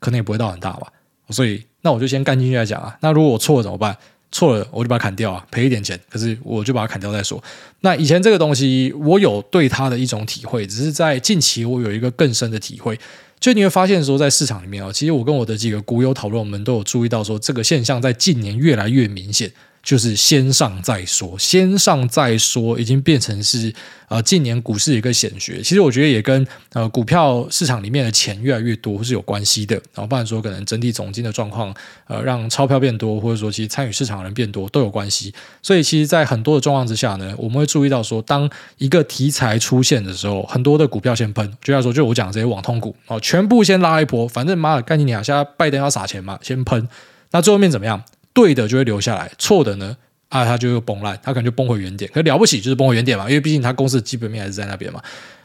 [0.00, 0.88] 可能也不会到很大吧。
[1.30, 2.98] 所以那我就先干进去再讲啊。
[3.00, 3.96] 那如果我错了怎么办？
[4.32, 5.98] 错了我就把它砍掉啊，赔一点钱。
[6.10, 7.40] 可是我就把它砍掉再说。
[7.82, 12.98] 那以前这个东西我有对它的一种体会，只是在近期我有一个更深的体会。
[13.42, 19.50] 就你会发现说，在市场里面啊，其实我跟我的几个股友讨论，我们都有注意到说，这个现象在近年越来越明显。
[19.82, 23.74] 就是先上再说，先上再说，已经变成是
[24.08, 25.60] 呃近年股市一个显学。
[25.60, 29.74] 其实我觉得也跟呃股票市场里面的钱越来越多是有关系的。
[29.92, 31.74] 然后不然说可能整体总金的状况，
[32.06, 35.34] 呃让钞票变多，或者说其实参与市场的人变多都有关系。
[35.60, 46.88] 所以其实，在很多的状况之下呢，我们会注意到说，当一个题材出现的时候，很多的股票先喷，就像说就我讲这些网通股哦，全部先拉一波，反正妈的干你娘，现在拜登要撒钱嘛，先喷，
[47.32, 48.04] 那最后面怎么样？
[48.32, 49.96] 对的就会留下来，错的呢
[50.28, 52.10] 啊，它就会崩烂，它可能就崩回原点。
[52.14, 55.02] 可了不起就是崩回原点嘛，因为毕竟它公司的基本面还是在那边嘛。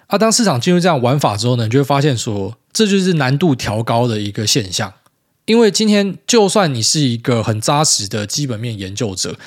[0.07, 4.93] 啊，当市场进入这样玩法之后呢，你就会发现说，这就是难度调高的一个现象。
[5.45, 9.37] 因为今天就算你是一个很扎实的基本面研究者，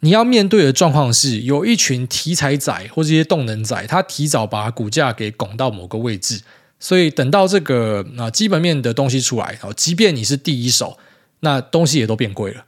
[0.00, 6.40] 你要面对的状况是有一群题材仔或这些动能仔，他提早把股价给拱到某个位置，
[6.80, 10.98] 所以等到这个啊基本面的东西出来，即便你是第一手。
[11.40, 12.64] 那东西也都变贵了。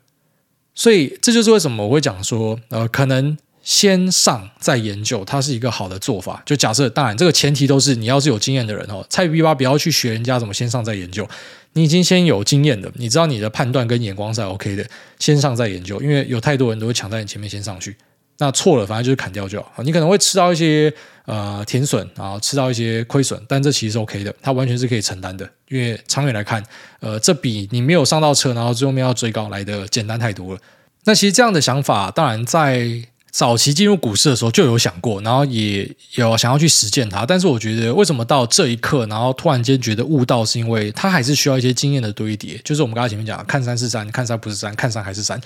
[0.79, 6.41] 所以这就是为什么我会讲说，呃，可能先上再研究，它是一个好的做法。
[6.47, 11.29] 就假设，当然这个前提都是你要是有经验的人哦，菜逼吧不要去学人家怎么先上再研究。
[11.73, 14.87] 你已经先有经验的，你知道你的判断跟眼光是 OK 的，
[15.19, 17.97] 先上再研究，因为有太多人都会抢在你前面先上去。
[18.39, 19.83] 那错了，反正就是砍掉就好。
[19.83, 20.93] 你可能会吃到一些
[21.27, 25.49] 呃甜损，然后吃到一些亏损，但这其实是 OK 的，它完全是可以承担的。
[25.69, 26.63] 因为长远来看，
[27.01, 30.61] 呃，这比你没有上到车，然后最后面要追高来的简单太多了。
[31.05, 32.89] 那其实这样的想法，当然在
[33.31, 37.27] 早期进入股市的时候就有想过，然后也有想要去实践它。
[37.27, 42.57] 但是我觉得，为什么到这一刻，然后突然间觉得悟道，是因为它还是需要一些经验的堆叠。
[42.65, 45.41] 就是我们刚才前面讲，看山是山，看山不是山，看山还是山。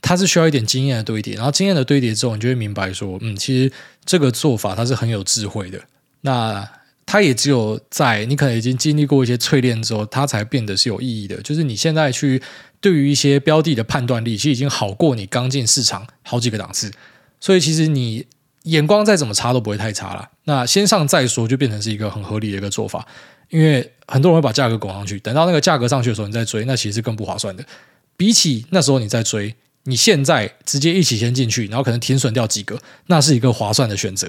[0.00, 3.72] 它是需要一点经验的堆叠，然后经验的堆叠之后，你就会明白说，嗯，其实
[4.04, 5.80] 这个做法它是很有智慧的。
[6.20, 6.68] 那
[7.04, 11.40] 它也只有在你可能已经经历过一些淬炼之后，它才变得是有意义的。
[11.42, 12.42] 就是你现在去
[12.80, 16.90] 对于一些标的的判断力，其实已经好过你刚进市场好几个档次。
[17.40, 18.26] 所以其实你
[18.64, 20.28] 眼光再怎么差都不会太差了。
[20.44, 23.06] 那先上再说，就变成是一个很合理的一个做法。
[23.50, 27.64] 因为很多人会把价格拱上去，等到那个价格上去的时候，你再追，那其实更不划算的。
[28.16, 29.54] 比起那时候你再追。
[29.86, 34.28] 你现在直接一起先进去，然后可能停损掉几个，那是一个划算的选择。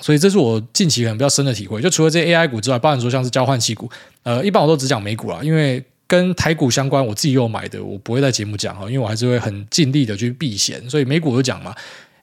[0.00, 1.82] 所以这是我近期可能比较深的体会。
[1.82, 3.90] 就除了这些 AI 股之外，包含说像是交换器股，
[4.22, 10.88] 呃，一般我都只讲美股啦，因为跟台股相关，我自己又有买的，我不会在节目讲哈，因为我还是会很尽力的去避险。
[10.88, 11.74] 所以美股就讲嘛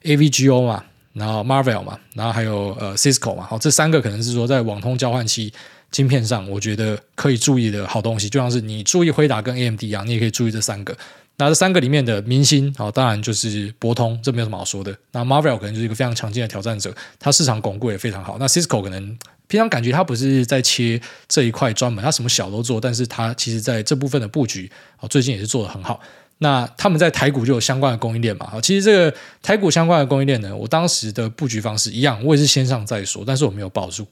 [0.02, 5.52] ，AVGO 嘛，然后 Marvell 嘛，然后还有呃 Cisco 嘛，好，这三个可能是说在网通交换器
[5.90, 10.96] 晶片上，我觉得可以注意的好东西，就像是你注意辉达跟 AMD 一样，你也可以注意这三个。
[11.40, 14.94] 那这三个里面的明星，好，当然就是博通，这没有什么好说的。
[15.12, 18.36] 那 Marvel 可能就是一个非常强劲的挑战者，它市场巩固也非常好。
[18.40, 26.00] 那 Cisco 可能平常感觉它不是在切这一块专门，它什么小都做，但是它其实在这部分的布局啊，最近也是做得很好。
[26.38, 28.60] 那他们在台股就有相关的供应链嘛？
[28.60, 34.04] 其实这个台股相关的供应链呢，我当时的布局方式一样，我也是先上再说，但是我没有报住。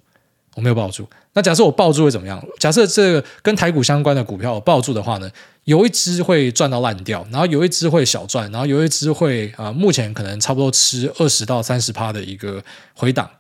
[0.57, 1.09] 我没有抱住。
[1.35, 2.43] 那假设我抱住会怎么样？
[2.59, 5.31] 假设这个跟台股相关的股票我抱住的话呢，
[5.65, 12.61] 有一只会赚到烂掉，然后有一只会小赚，然后有一只会啊、目前可能差不多吃二十到三十趴的一个
[12.95, 13.31] 回档。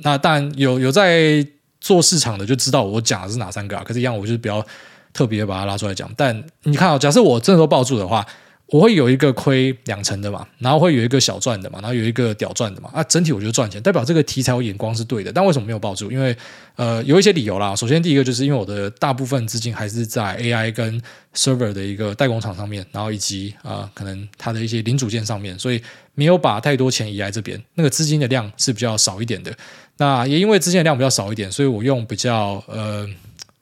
[0.00, 1.46] 那当然有有在
[1.80, 3.84] 做市场的就知道我讲的是哪三个啊。
[3.84, 4.64] 可是，一样我就是比较
[5.12, 6.10] 特别把它拉出来讲。
[6.16, 8.26] 但你看啊，假设我真的都抱住的话。
[8.72, 15.30] 我会有一个亏两成的嘛，然后会有一个小赚的嘛，然后有一个屌赚的嘛，啊，整体我觉得赚钱，代表这个题材我眼光是对的。
[15.30, 16.10] 但为什么没有抱住？
[16.10, 16.34] 因为
[16.76, 17.76] 呃，有一些理由啦。
[17.76, 20.98] 首先，第一个就是因为我的大部分资金还是在 AI 跟
[21.34, 25.78] server 的一个代工厂上面，然后以及啊、可能它的一些零组件上面，所以
[26.14, 27.62] 没有把太多钱移来这边。
[27.74, 29.54] 那个资金的量是比较少一点的。
[29.98, 33.06] 那也因为资金的量比较少一点，所以我用比较呃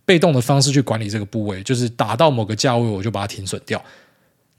[0.04, 3.82] 被动的方式去管理这个部位，就是打到某个价位我就把它停损掉。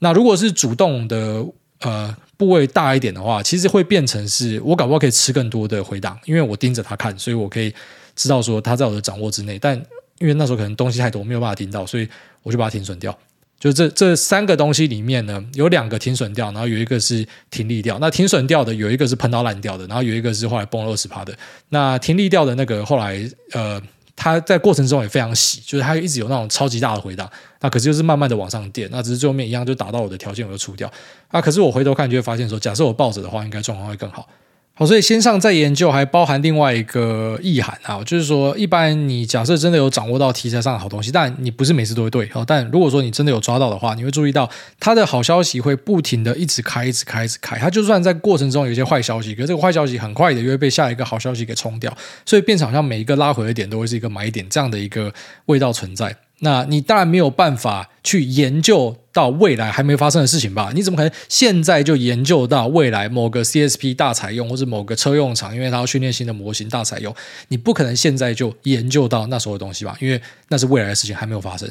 [0.02, 1.46] 那如果是主动的，
[1.78, 7.72] 呃，部位大一点的话，其实会变成是我搞不好可以吃更多的回档，因为我盯着它看，所以我可以
[8.16, 9.56] 知道说它在我的掌握之内。
[9.60, 9.80] 但
[10.18, 12.08] 因为那时候可能东西太多，没有办法盯到，所以
[12.42, 13.16] 我就把它停损掉。
[13.60, 17.96] 就这这三个东西里面呢，有两个停损掉，然后有一个是停利掉。
[18.00, 21.32] 那停损掉的有一个是喷到烂掉的，然后有一个是后来崩了二十趴的。
[21.68, 23.80] 那停利掉的那个后来呃。
[24.14, 27.28] 它在过程中也非常喜，就是它一直有那种超级大的回档，
[27.62, 30.90] 那可是就是慢慢的往上垫，那只是最后面一样就达到我的条件，我就出掉。
[31.28, 34.28] 啊，可是我回头看就会发现说，假设我抱着的话，应该状况会更好。
[34.74, 44.48] 好，所以先上再研究还包含另外一个意涵啊，就是说，一般你假设真的有掌握到题材上的好东西，但你不是每次都会对，但如果说你真的有抓到的话，你会注意到
[44.80, 47.58] 它的好消息会不停的一直开，一直开，一直开。
[47.58, 51.94] 它就算在过程中有一些坏消息，可是这个坏消息很快的又会被下一个好消息给冲掉，
[52.24, 55.12] 所以变成好像每一个拉回的点都会是一个买点这样的一个
[55.46, 56.16] 味道存在。
[56.44, 60.72] 那你当然没有办法去研究到未来还没发生的事情吧？
[60.74, 67.14] 你怎么可能现在就研究到未来某个 CSP 大采用，或者某个车用厂，因为它要训练新的模型大采用？
[67.48, 69.96] 你不可能现在就研究到那时候的东西吧？
[70.00, 71.70] 因为那是未来的事情，还没有发生。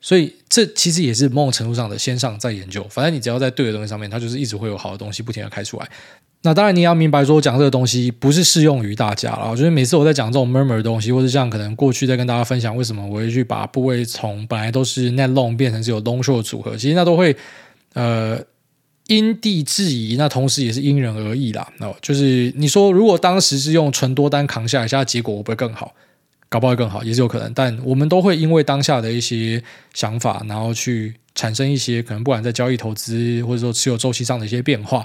[0.00, 2.86] 所以这其实也是某种程度上的先上再研究。
[2.88, 5.88] 反正你只要在对的东西上面，它就是一直会有好的东西不停地开出来。
[6.46, 9.56] 那当然，你要明白说，我讲这个东西不是适用于大家了。
[9.56, 17.34] 就是每次我在讲这种 murmur 的东西，或者像可能过去在跟大家分享为什么我会去把部位从本来都是 net long 变成是有 long short 组合，其实那都会
[17.94, 18.38] 呃
[19.06, 21.66] 因地制宜，那同时也是因人而异啦。
[21.78, 25.94] 那就是你说，如果当时是用纯多单扛下来，现在结果会不会更好？
[26.50, 27.50] 搞不好会更好，也是有可能。
[27.54, 29.62] 但我们都会因为当下的一些
[29.94, 35.02] 想法，然后去产生一些可能不管在交易、投资，或者说持有周期上的一些变化。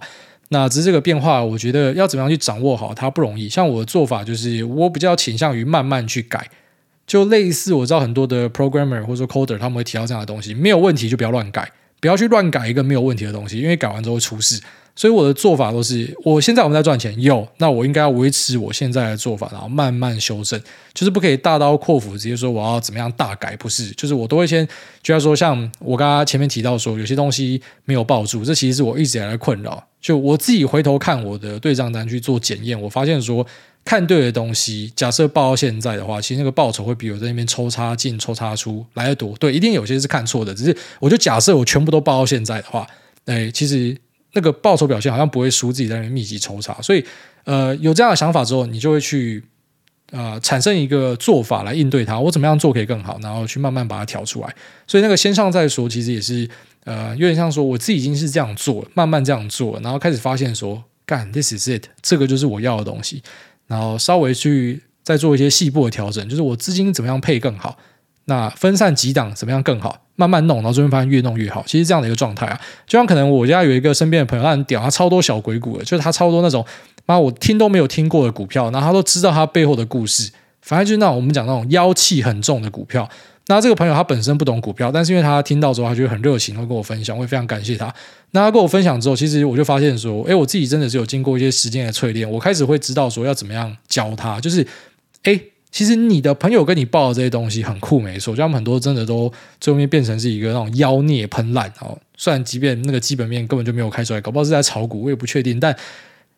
[0.50, 3.48] 那只是这个变化，我觉得要怎么样去掌握好它不容易。
[3.48, 6.50] 像我的做法就是，我比较倾向于慢慢去改，
[7.06, 14.60] 就类似我知道很多的 programmer 或者说 coder 他们会提到这样的东西，没有问题就不要乱改，不要去乱改一个没有问题的东西，因为改完之后会出事。
[14.95, 20.62] 所以我的做法都是，我现在我们在赚钱，有，那我应该要维持我现在的做法，然后慢慢修正，
[20.93, 24.67] 就是不可以大刀阔斧直接说我要怎么样大改，不是，就是我都会先，
[25.02, 29.82] 就像说像我刚刚前面提到说，有些东西没有抱住，这其实是我一直以来的困扰。
[30.02, 33.45] 就我自己回头看我的对账单去做检验，我发现说
[33.86, 39.34] 看对的东西，假设报到现在的话，其实那个报酬会比我在那边抽插进抽插出来得多。
[39.39, 42.86] 对，一定有些是看错的，只是我就假设我全部都报到现在的话，
[43.25, 43.95] 哎，其实。
[44.34, 47.04] 那个报酬表现好像不会输自己在那密集抽查，所以
[47.46, 49.44] 呃有这样的想法之后，你就会去
[50.12, 52.20] 呃产生一个做法来应对它。
[52.20, 54.56] 我怎么样做可以更好，然后去慢慢把它调出来。
[54.86, 56.48] 所以那个先上再说，其实也是
[56.84, 63.24] 呃有点像说我自己已经是这样做，慢慢这样做，然后开始发现说干，this is it，这个就是我要的东西。
[63.68, 67.78] 然后稍微去再做一些细部的调整，就是我资金怎么样配更好，
[68.26, 70.06] 那分散几档怎么样更好。
[70.19, 71.63] 慢慢弄，然后最后发现越弄越好。
[71.65, 76.65] 其实这样的一个状态啊，就像可能我家有一个身边的朋友，他很屌，他超多小鬼股的，就是他超多那种，
[77.05, 80.29] 妈我听都没有听过的股票，然后他都知道他背后的故事。
[80.62, 83.10] 反正就是那种我们讲那种妖气很重的股票。
[83.47, 87.91] 那这个朋友他本身不懂股票，但是因为他听到之后，他觉得很热情，会跟我分享，会非常感谢他。
[88.32, 94.67] 那他跟我分享之后，其实我就发现说，诶，我自己真的是有经过一些时间的淬炼，我开始会知道说要怎么样教他，就是
[95.23, 95.41] 诶。
[95.71, 101.97] 其实你的朋友跟你报的这些东西很酷，没错，就他们很多真的都最后面变成是一个那种妖孽喷烂哦。
[102.17, 105.60] 虽然即便那个基本面根本就没有开出来，搞不好是在炒股，我也不确定。
[105.60, 105.75] 但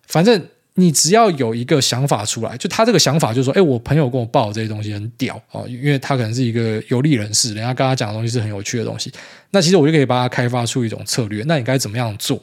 [0.06, 9.12] 反正你只要有一个想法出来，就他这个想法就是说，哎，我朋友跟我报的这些东西很屌哦，因为他可能是一个有利人士，人家跟他讲的东西是很有趣的东西。
[9.52, 11.44] 那其实我就可以帮他开发出一种策略。
[11.48, 12.42] 那你该怎么样做？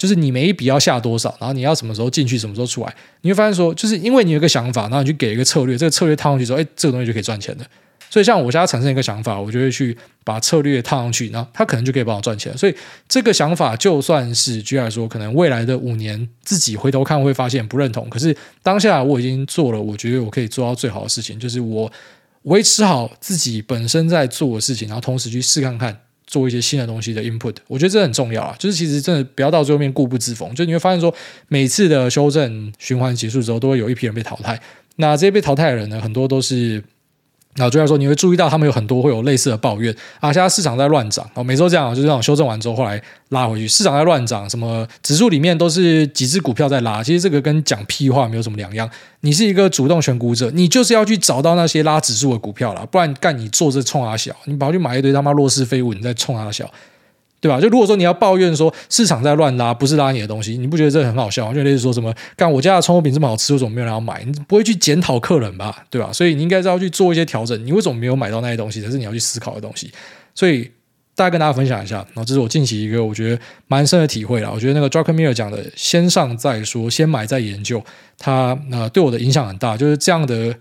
[0.00, 7.66] 就是你每一笔要下多少，然后你要什么时候进去，什么时候出来，你会发现说，就是因为你有个想法，然后你去给一个策略，这个策略套上去之后，哎，这个东西就可以赚钱的。
[8.08, 12.56] 所以像我现在产生一个想法，我就会去把策略套上去，然后它可能就可以帮我赚钱。
[12.56, 12.74] 所以
[13.06, 21.92] 这个想法就算是居然说，可能未来的五年自己回头看会发现不认同，可是当下我已经做了，我觉得我可以做到最好的事情，就是我
[22.44, 25.96] 维持好自己本身在做的事情，然后同时去试看看。
[26.30, 28.54] 做一些新的东西的 input，我觉得这很重要啊。
[28.58, 31.12] 就是其实真的不要到最后面固步自封，就你会发现说，
[31.48, 34.58] 每次的修正循环结束之后，都会有一批人被淘汰。
[34.96, 36.82] 那这些被淘汰的人呢，很多都是。
[37.56, 48.88] 然后就要说，你会注意到他们有很多会有类似的抱怨啊，现在市场在乱涨哦，每周这样，就这种修正完之后，后来拉回去，市场在乱涨，什么指数里面都是几只股票在拉，其实这个跟讲屁话没有什么两样。
[49.22, 56.70] 你是一个主动选股者，你就是要去找到那些拉指数的股票了，不然干你做这冲阿小，你跑去买一堆他妈弱势废物，你在冲阿小。
[57.40, 57.58] 对吧？
[57.58, 61.52] 就如果说你要抱怨说市场在乱拉，不是拉你的东西，你不觉得这很好笑？
[61.54, 64.22] 就类似说什么，干我家的葱油饼这么好吃，为什么没有人要买？
[64.24, 65.84] 你不会去检讨客人吧？
[65.88, 66.12] 对吧？
[66.12, 67.64] 所以你应该是要去做一些调整。
[67.64, 68.82] 你为什么没有买到那些东西？
[68.82, 69.90] 这是你要去思考的东西。
[70.34, 70.70] 所以
[71.14, 74.50] 大概跟大家分享一下，然后这是我近期一个我觉得蛮深的体会啦。
[74.52, 77.82] 我觉得那个 Druckenmiller 讲的“先上再说，先买再研究”，
[78.18, 79.76] 它呃对我的影响很大。
[79.76, 80.54] 就是这样的。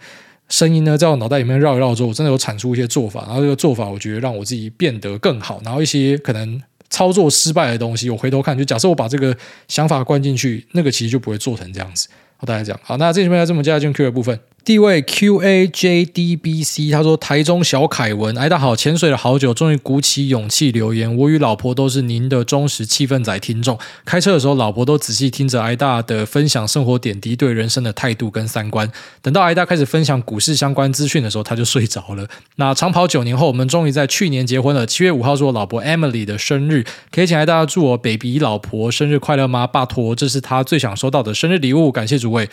[0.49, 5.61] 声音呢，在我脑袋里面绕一绕之后，我真的有产出一些做法，然后这个做法，我觉得让我自己变得更好。
[5.63, 9.35] 然后一些可能操作失败的东西，我回头看，就假设我把这个
[9.67, 12.09] 想法灌进去，那个其实就不会做成这样子。
[12.41, 14.39] 好，大家讲好，那这边来这么接下来进 Q 的部分。
[14.63, 21.17] 第一位 QAJDBC，他说：“台中小凯文，哎，大好，潜水了好久，终于鼓起勇气留言。
[21.17, 23.79] 我与老婆都是您的忠实气氛仔听众。
[24.05, 28.91] 开车的时候，老婆都仔细听着挨大的分享生活点滴，对人生的态度跟三观。
[29.23, 32.27] 等到挨大开始分享股市相关资讯的时候，他就睡着了。
[32.57, 34.85] 那长跑九年后，我们终于在去年结婚了。
[34.85, 39.65] 七月五号是我老婆 Emily 的生日，可以请挨大祝我 baby 老婆生日快乐吗？
[39.65, 41.91] 拜托，这是她最想收到的生日礼物。
[41.91, 42.49] 感谢主位。”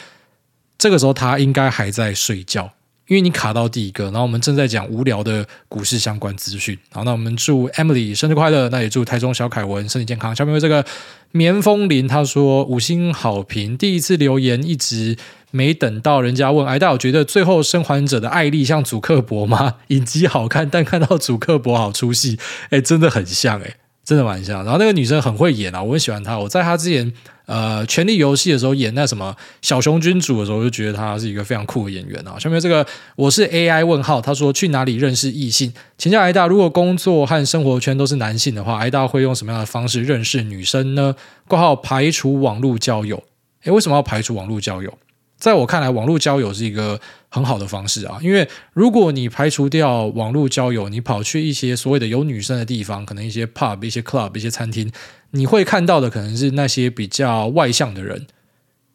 [0.78, 2.70] 这个时候他应该还在睡觉，
[3.06, 6.78] 因为你卡到第一个，然后我们正在讲无聊的股市相关资讯。
[6.92, 10.36] 好，那我们祝 Emily 生日快乐，那也祝台中小凯文身体健康。
[10.36, 10.84] 下面为这个
[11.32, 15.16] 棉风林他说五星好评，第一次留言一直
[15.50, 19.76] 没等到人家问，哎，但我觉得最后生还者的艾丽像祖克伯吗？
[19.88, 24.62] 影集好看，但看到祖克伯好出戏，哎，真的很像，哎，真的蛮像。
[24.62, 27.14] 然后那个女生很会演啊，我很喜欢她，我在她之前。
[27.46, 32.37] 呃，权力游戏的时候演那什么小熊君主的时候，就觉得他是一个非常酷的演员啊。
[32.38, 35.73] 下面这个我是 AI 问号，他说去哪里认识异性？
[35.96, 41.14] 请教挨大，如果工作和生活圈都是男性的话，挨大会用什么样的方式认识女生呢？
[41.46, 43.23] 括号排除网络交友。
[43.62, 44.92] 诶，为什么要排除网络交友？
[45.38, 54.90] 在我看来，网络交友是一个很好的方式啊，因为如果你排除掉网络交友，你跑去一些所谓的有女生的地方，可能一些 pub、一些 club、一些餐厅，
[55.32, 58.26] 你会看到的可能是那些比较外向的人。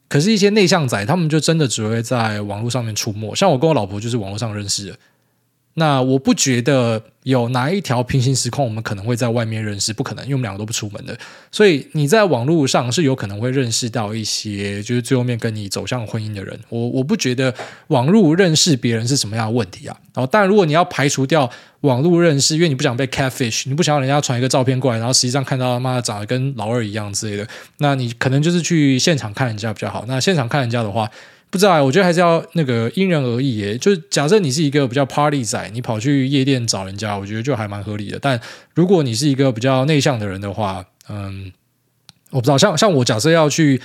[0.08, 3.34] 可是，一些内向仔，他们就真的只会在网络上面出没。
[3.34, 4.98] 像我跟我老婆就是网络上认识的，
[5.74, 11.16] 那我不觉得有哪一条平行时空我们可能会在外面认识，不可能，因为我们两个都不出门的。
[11.50, 16.58] 所以你在网络上是有可能会认识到一些，就是最后面跟你走向婚姻的人。
[16.68, 17.54] 我我不觉得
[17.86, 19.96] 网络认识别人是什么样的问题啊。
[20.12, 21.50] 然后，当然如果你要排除掉
[21.80, 27.48] 网络认识，因为你不想被 catfish，你不想要人家传一个照片过来，然后实际上看到他妈长得跟老二一样之类的，
[27.78, 30.04] 那你可能就是去现场看人家比较好。
[30.06, 31.10] 那现场看人家的话。
[31.52, 33.76] 不知道啊，我觉得还是要那个因人而异耶。
[33.76, 38.18] 就是假设你是一个比较 party 仔，你跑去夜店找人家，我觉得就还蛮合理的。
[38.18, 38.40] 但
[38.74, 41.52] 如果你是一个比较内向的人的话，嗯，
[42.30, 43.78] 我不知道，像像我假设要去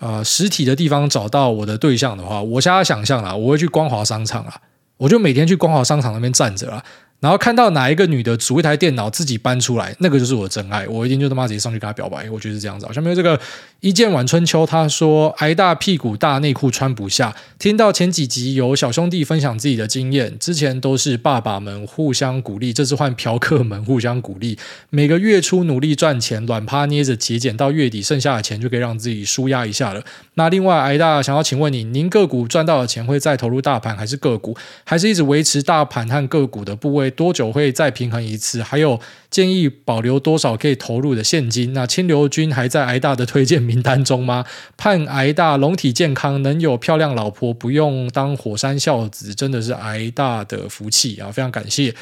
[0.00, 4.60] 呃实体的地方找到我的对象的话，我现在想象啦，我会去光华商场啊，
[4.98, 6.84] 我就每天去光华商场那边站着啊。
[7.20, 12.28] 然后看到哪一个女的组一台电脑自己搬出来，那个就是我的真爱，我一定就他妈直接上去跟她表白。
[12.28, 12.86] 我觉得是这样子。
[12.92, 13.40] 下面这个
[13.84, 17.36] 一见晚春秋，他说挨大屁股大内裤穿不下。
[17.58, 24.58] 听到前几集有小兄弟分享自己的经验，之前都是爸爸们互相鼓励，这次换嫖客们互相鼓励。
[24.88, 30.02] 每个月初努力赚钱，软趴捏着节俭，到月底剩下的钱就可以让自己舒压一下了。
[30.36, 37.10] 那另外挨大想要请问你，您个股赚到的钱会再投入大盘，还是个股，还是一直维持大盘和个股的部位？
[37.10, 38.62] 多久会再平衡一次？
[38.62, 38.98] 还有
[39.30, 41.74] 建议保留多少可以投入的现金？
[41.74, 44.44] 那清流君还在挨大的推荐名名单中吗？
[44.76, 51.30] 盼挨大龙体健康，能有漂亮老婆，不用当火山孝子，真的是挨大的福气啊！
[51.32, 51.92] 非常感谢。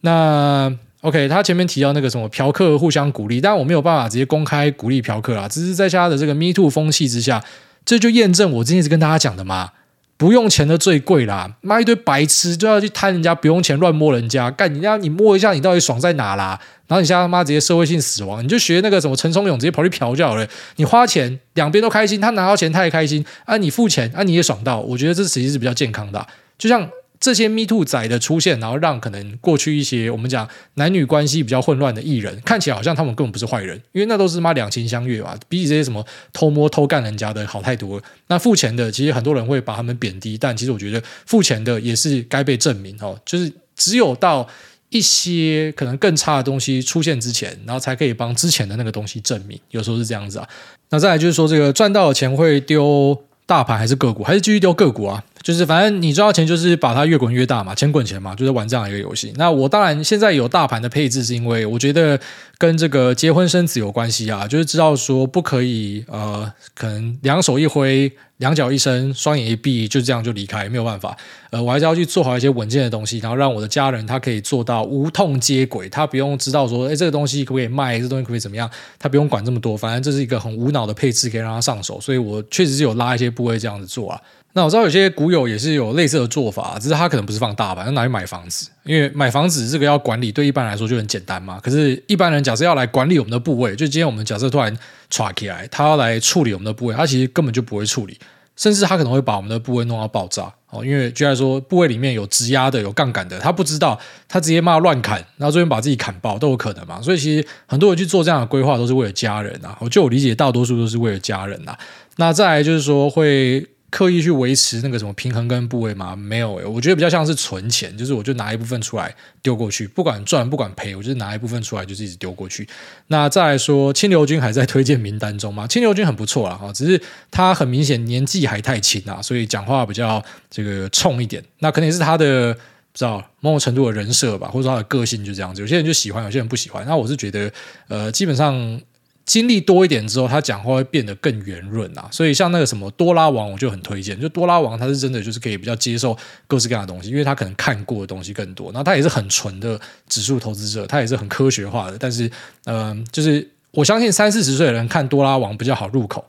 [0.00, 7.44] 那 OK，他前面提到那个什么嫖客互相鼓励，但我没有办法直接公开鼓励嫖客啊，只是在他的这个 Me Too 风气之下，
[7.84, 9.72] 这就验证我之前是跟大家讲的嘛。
[10.20, 16.60] 不用钱的最贵啦，妈一堆白痴就要去贪人家不用钱乱摸人家，干你家你摸一下你到底爽在哪啦？
[16.86, 20.46] 然后你现在他妈直接社会性死亡，你就学那个什么陈松勇直接跑去嫖就好了。
[20.76, 26.26] 你花钱两边都开心，他拿到钱他也开心啊，你付钱啊你也爽到，我觉得这其实是比较健康的，
[26.58, 26.86] 就像。
[27.20, 36.02] 这些 Me Too 仔的出现，然后让可能过去一些我们讲男女关系比较混乱的艺人，看起来好像他们根本不是坏人，因为那都是妈两情相悦啊，比起这些什么
[36.32, 38.04] 偷摸偷干人家的好太多了。
[38.28, 44.48] 那付钱的，其实很多人会把他们贬低，但其实我觉得付钱的也是该被证明哦，就是只有到
[44.88, 50.48] 一些可能更差的东西出现之前，然后才可以帮之前的那个东西证明，有时候是这样子啊。
[50.88, 55.22] 那再来就是说，这个赚到的钱会丢大盘还是个股，还是继续丢个股啊？
[55.42, 59.32] 就是反正你赚到钱，就是把它越滚越大嘛，钱滚钱嘛，就是玩这样一个游戏。
[59.36, 62.18] 那我当然现在有大盘的配置，是因为我觉得
[62.58, 71.16] 跟这个结婚生子有关系啊，就是知道说不可以呃，可能两手一挥，两脚一伸，双眼一闭，就这样就离开，没有办法。
[71.50, 81.98] 呃，我还是要去做好一些稳健的东西，然后让我的家人他可以做到无痛接轨，他不用知道说，哎，这个东西可不可以卖，这东西可不可以怎么样，他不用管这么多，反正这是一个很无脑的配置，可以让他上手。
[81.98, 84.20] 所以我确实是有拉一些部位这样子做啊。
[84.52, 91.60] 那我知道有些股友也是有类似的做法，只是他可能不是放大盘，他拿去买房子，因为买房子这个要管理，对一般来说就很简单嘛。
[91.62, 94.76] 可是，一般人假设要来管理我们的部位，就今天我们假设突然
[95.08, 98.18] 唰起来，他要来处理我们的部位，他其实根本就不会处理，
[98.56, 100.84] 甚至他可能会把我们的部位弄到爆炸哦。
[100.84, 103.96] 因为居然说部位里面有质押的、有杠杆的，他不知道，
[104.28, 107.00] 他直接骂乱砍，然后最后把自己砍爆都有可能嘛。
[107.00, 109.78] 所以其实很多人去做这样的规划都是为了家人啊。
[109.80, 111.76] 我就我理解，大多数都是为了家人呐。
[112.16, 113.64] 那再来就是说会。
[113.90, 116.14] 刻意去维持那个什么平衡跟部位吗？
[116.14, 122.66] 没有诶，我觉得比较像是存钱，就是我就拿一部分出来丢过去，不管赚不管赔，我就拿一部分出来就是一直丢过去。
[123.08, 125.66] 那再来说，清流君还在推荐名单中吗？
[125.66, 131.44] 清流君很不错啦，哈，只是他很明显年纪还太轻啊，所以讲话比较这个冲一点。
[131.58, 132.60] 那可能也是他的不
[132.98, 135.60] 知道某种程度的人设吧，或者说他的个性就这样子。
[135.60, 136.84] 有些人就喜欢，有些人不喜欢。
[136.86, 137.52] 那我是觉得，
[137.88, 138.80] 呃，基本上。
[139.26, 144.20] 经历多一点之后，他讲话会变得更圆润啊，所以像那个什么多拉王，我就很推荐。
[144.20, 146.16] 就多拉王，他是真的就是可以比较接受
[146.48, 148.72] 各式各样的东西，因为他可能看过的东西更多。
[148.72, 151.96] 那他也是很纯的指数投资者，他也是很科学化的。
[151.96, 152.28] 但是，
[152.64, 156.24] 嗯、就是我相信三四十岁的人看多拉王比较好入口。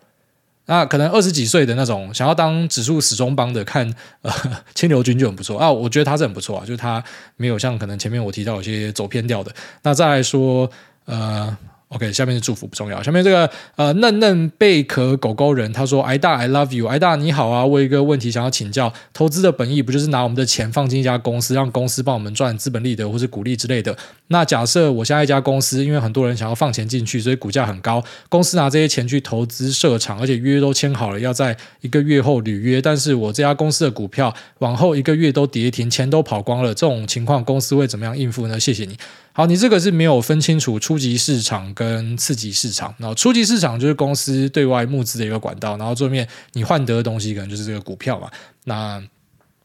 [0.67, 4.31] 那可能二十几岁的那种想要当指数死忠帮的看，呃，
[4.75, 5.71] 清流君就很不错啊。
[5.71, 7.03] 我觉得他是很不错啊，就是他
[7.35, 9.51] 没有像可能前面我提到有些走偏掉的。
[9.81, 10.69] 那再来说，
[11.05, 11.57] 呃。
[11.91, 13.03] OK，下面是祝福不重要。
[13.03, 18.93] 下面这个呃嫩嫩贝壳狗狗人他说：“挨大，I love you，挨大你好啊，我有一个问题想要请教。
[19.11, 23.93] 投资的本意不就是拿我们的钱放进一家公司，让公司帮我们赚资本利得或是股利之类的？
[24.27, 32.81] 那假设我现在一家公司，因为很多人想要放钱进去，所以股价很高，公司拿这些钱去投资设厂，而且约都签好了，要在一个月后履约。
[32.81, 38.57] 但是我这家公司的股票往后一个月都跌停，钱都跑光了，这种情况公司会怎么样应付呢？
[38.57, 38.97] 谢谢你。”
[39.33, 42.93] 好，你这个是没有分清楚初级市场跟次级市场。
[42.97, 48.29] 然后初级市场就是公司对外募资的一个管道，然后最后面你换得的东西可能就是这个股票嘛。
[48.65, 49.01] 那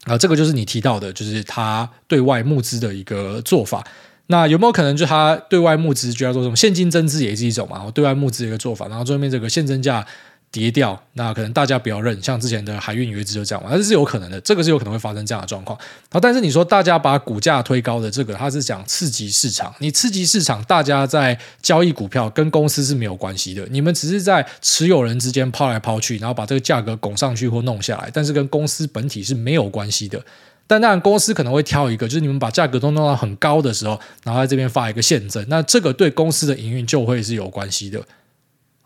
[0.05, 3.85] 啊，这个就是你提到的，就是他对外募资的一个做法。
[4.27, 7.91] 那有没有可能，就他对外募资就要做什么现金增资也是一种嘛？
[7.91, 10.05] 对外募资的一个做法，然后最后面这个现增价
[10.49, 15.77] 跌掉，那可能大家不要认，像之前的海运有一支就这样嘛，那这是有可能的，这个是有可能会发生这样的状况。
[16.09, 30.23] 好，但是你说大家把股价推高的这个，它是讲刺激市场，你刺激市场，大家在交易股票跟公司是没有关系的，你们只是在持有人之间抛来抛去，然后把这个价格拱上去或弄下来，但是跟公司本体是没有关系的。
[30.69, 38.01] 但当然，公司可能会挑一个，就是你们把价格都弄到很高的时候，然后在这边发一个现增，那这个对公司的营运就会是有关系的。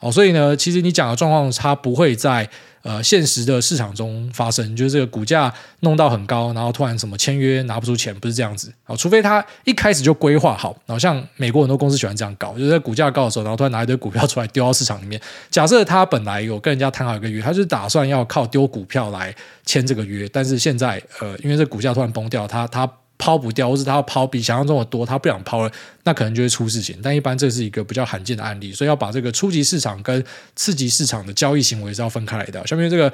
[0.02, 2.49] 哦，所以呢，其实你讲的状况，它不会在。
[2.84, 8.95] 呃，现实的市场中发生，就是这个股价弄到很高，然后突然什么签约拿不出钱，不是这样子啊。
[8.95, 15.22] 除非他一开始就规划好，然后像美国很多公司喜欢这样搞，就是在股价高的时候，然后突然拿一堆股票出来丢到市场里面。
[15.52, 19.32] 假设他本来有跟人家谈好一个约，他就是打算要靠丢股票来
[19.64, 22.91] 签这个约，但是现在呃，因为这股价突然崩掉，他他。
[23.22, 25.72] 抛不掉，或是他要抛比想象中的多，他不想抛了，
[26.03, 26.97] 那可能就会出事情。
[27.03, 30.24] 但一般这是一个比较罕见的案例，所以要把这个初级市场跟
[30.55, 32.65] 次级市场的交易行为是要分开来的。
[32.65, 33.13] 下面这个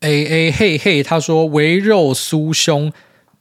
[0.00, 2.92] A A 嘿嘿，他说围肉酥胸。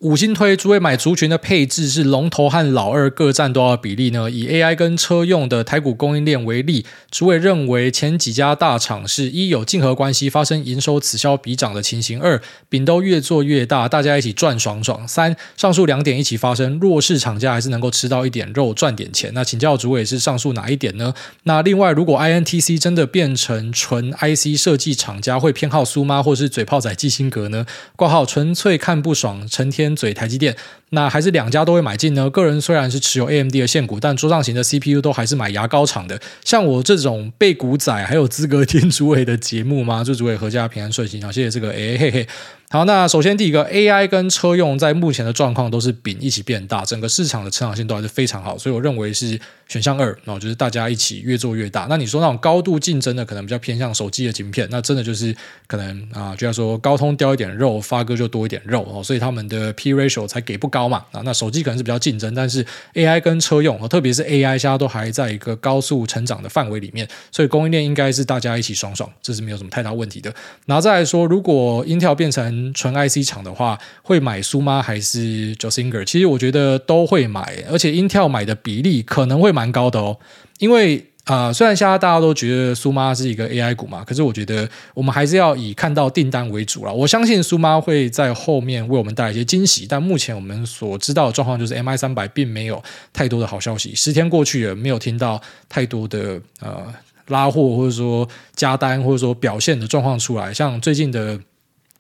[0.04, 4.30] 五星推，诸位买族群的配置是龙头和老二各占多少比例呢？
[4.30, 19.32] 以 AI 跟车用的台股供应链为例，诸位认为前几家大厂是一有竞合关系发生营收此消彼长的情形；二饼都越做越大，大家一起赚爽爽；三上述两点一起发生，弱势厂家还是能够吃到一点肉赚点钱。
[19.34, 21.14] 那请教诸位是上述哪一点呢？
[21.44, 27.66] 那另外，如果 INTC 真的变成纯 IC 设计厂家，会偏好苏妈或是嘴炮仔基辛格呢？
[27.96, 29.93] 挂号纯粹看不爽，成天。
[29.96, 30.56] 嘴台积电，
[30.90, 32.30] 那还是两家都会买进呢？
[32.30, 36.20] 个人虽然是持有 AMD 的现股，但桌上型的 CPU 都还是买牙膏厂的。
[36.44, 40.04] 像我这种被股仔，还有资格听主委的节目吗？
[40.04, 41.22] 祝主委阖家平安顺心。
[41.24, 42.28] 好，谢谢这个，哎嘿嘿。
[42.70, 49.40] 好，那首先第一个 AI 跟车用在目前的状况都是饼一起变大，整个市场的成长性都还是非常好，所以我认为是
[49.74, 51.88] 选项二，然后就是大家一起越做越大。
[51.90, 61.24] 那你说那种高度竞争的，可能比较偏向手机的晶片，那真的就是可能啊，就要说高通掉一点肉，发哥就多一点肉哦，所以他们的 P ratio 才给不高嘛啊。
[61.26, 62.64] 那手机可能是比较竞争，但是
[62.94, 70.32] AI 跟车用，特别是 AI 现在都还在一个高速成长的范围里面，所以供应链应该是大家一起爽爽，这是没有什么太大问题的。
[70.68, 74.84] 然后再来说，如果 Intel 变成纯 IC 厂的话，会买苏吗？
[74.84, 76.06] 还是 Josinger？
[76.06, 80.18] 其实我觉得都会买，而且 Intel 买的比例可能会买蛮高的哦。
[80.60, 86.92] 因为啊、虽然现在大家都觉得苏妈是一个 AI 股嘛，可是我觉得我们还是要以看到订单为主啦。
[86.92, 92.84] 我相信苏妈会在后面为我们带来一些惊喜，但目前我们所知道的状况就是 MI 三百并没有
[93.14, 93.96] 太多的好消息。
[93.96, 96.94] 十天过去了，没有听到太多的呃
[97.28, 101.40] 拉货或者说加单或者说表现的状况出来，像最近的。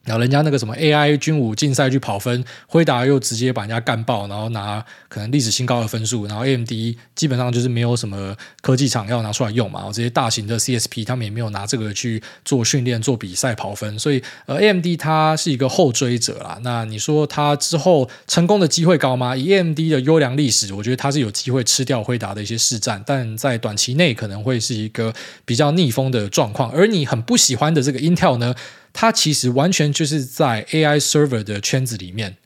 [0.04, 6.70] 然后人家那个什么 AI 军武竞赛去跑分，辉达又直接把人家干爆，然后拿可能历史新高的分数，然后 AMD
[7.16, 16.60] 基本上就是没有什么科技厂要拿出来用嘛，然后这些大型的 CSP 他们也没有拿这个去做训练、做比赛跑分，所以呃 AMD 它是一个后追者啦。
[16.64, 19.36] 那你说它之后成功的机会高吗？
[19.36, 25.14] 以 AMD 的优良历史，我觉得它是有机会吃掉辉达的一些市占，但在短期内可能会是一个
[25.46, 26.70] 比较逆风的状况。
[26.72, 28.54] 而你很不喜欢的这个 Intel 呢？
[28.94, 32.38] 它其实完全就是在 AI server 的圈子里面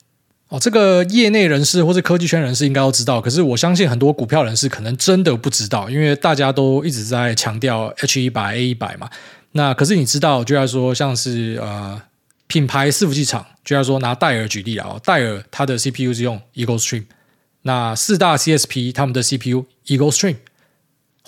[0.48, 9.10] 哦，这个业内人士或是科技圈人士应该都知道，可是我相信很多股票人士可能真的不知道，因为大家都一直在强调 H 一百 A 一百嘛。
[9.52, 12.02] 那可是你知道，就要说像是呃
[12.48, 17.04] 品牌伺服器厂，就要说拿戴尔举例啊，戴尔它的 CPU 是用 Eagle Stream，
[17.64, 20.38] 那四大 CSP 他们的 CPU Eagle Stream。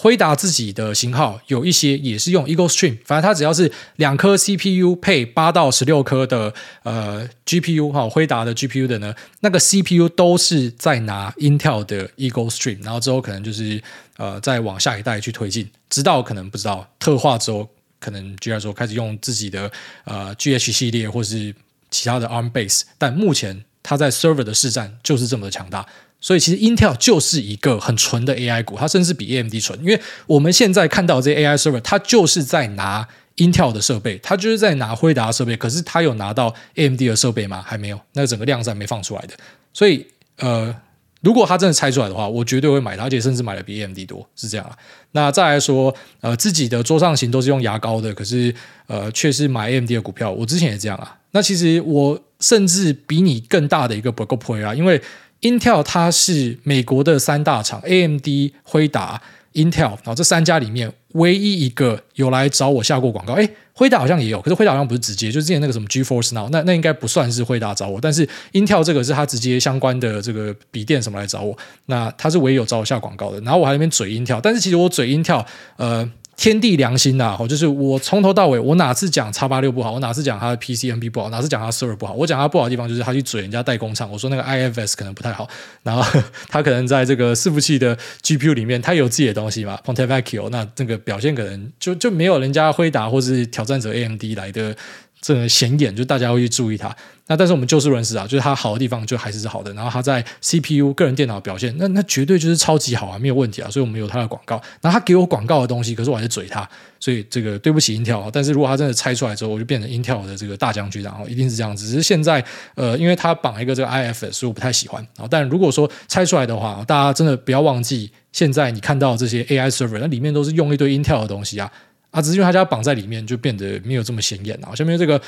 [0.01, 13.83] 辉达自己的型号有一些也是用 Eagle Stream，反正它只要是两颗 CPU 配八到十六颗的呃 GPU 哈，辉达的 GPU 的呢，那个 CPU 都是在拿 Intel 的 Eagle Stream，然后之后可能就是
[14.15, 17.67] 呃再往下一代去推进，直到可能不知道特化之后，
[17.99, 19.69] 可能就要说开始用自己的
[20.05, 21.53] 呃 GH 系列或是
[21.91, 25.85] 其他的 ARM base，但目前它在 server 的市占就是这么的强大。
[26.21, 29.79] 所以其实 Intel 就是一个很纯的 AI 股，它甚至比 AMD 纯。
[29.79, 33.07] 因为我们现在看到这 AI server，它就是在拿
[33.37, 35.55] Intel 的设备，它就是在拿辉达的设备。
[35.55, 37.63] 可是它有拿到 AMD 的设备吗？
[37.65, 39.33] 还没有，那整个量是还没放出来的。
[39.71, 40.05] 所以
[40.39, 40.75] 呃，
[41.21, 44.77] 如果它真的拆出来的话，我绝对会买它，而且甚至买的比 AMD 多，是这样啊。
[45.13, 48.53] 那再来说，呃，自己的桌上型都是用牙膏的，可是
[48.87, 50.29] 呃，却是买 AMD 的股票。
[50.29, 51.17] 我之前也这样啊。
[51.31, 55.01] 那其实我甚至比你更大的一个 bug point 啊，因为。
[55.41, 58.27] Intel 它是美国的三大厂，AMD、
[58.63, 59.21] 辉达、
[59.53, 63.33] Intel，然后这三家里面唯一一个有来找我下过广告。
[63.33, 73.39] 诶，辉达好像也有，可是辉达好像不是直接，就是之前那个什么 GeForce Now，那那应该不算是辉达找我，但是 Intel 这个是他直接相关的这个笔电什么来找我，那他是唯一有找我下广告的。
[73.41, 75.45] 然后我还在那边嘴 Intel，但是其实我嘴 Intel，
[75.77, 76.11] 呃。
[76.39, 85.45] 天地良心呐，就是我从头到尾，我哪次讲叉八六不好，我哪次讲它的 PCNP 不好，哪次讲它 Server 不好，我讲它不好的地方就是他去嘴人家代工厂，我说那个 IFS 可能不太好，
[85.83, 86.01] 然后
[86.47, 94.73] 他可能在这个伺服器的 GPU 里面，他有自己的东西嘛，Ponte Vecchio，那这个表现可能就就没有人家辉达或是挑战者 AMD 来的。
[95.21, 96.95] 这个显眼，就大家会去注意它。
[97.27, 99.71] 那但是我们就事论事啊，就是它好的地方就还是是好的。
[99.73, 103.69] 然后它在 CPU 个人电脑表现，那那绝对就是超级好啊，没有问题啊。
[103.69, 104.59] 所以我们有它的广告。
[104.81, 106.67] 然后它给我广告的东西，可是我还是嘴它。
[106.99, 108.27] 所以这个对不起 Intel。
[108.33, 111.85] 但是如果它真的拆出来之后，我就变成 Intel 的这个大将军，然后一定是这样子。
[111.85, 112.43] 只是现在
[112.73, 115.05] 呃，因为它绑一个这个 IFS，所以我不太喜欢。
[115.29, 121.71] 但如果说拆出来的话，大家真的不要忘记，现在你看到这些 AI server，那里面都是用一堆 Intel 的东西啊。
[122.11, 124.73] 啊，只是因为他家绑在里面，就变得没有这么显眼啊。
[124.73, 125.21] 下面这个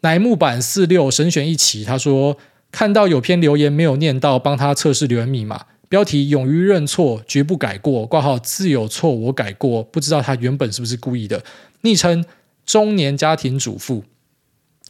[0.00, 2.36] 乃木坂四六神选一期，他说
[2.70, 8.06] 看到有篇留言没有念到，帮他测试留言密码，标题勇于认错，绝不改过。
[8.06, 11.42] 挂号自有错，我改过，不知道他原本是不是故意的。
[11.80, 12.24] 昵称
[12.64, 14.04] 中年家庭主妇。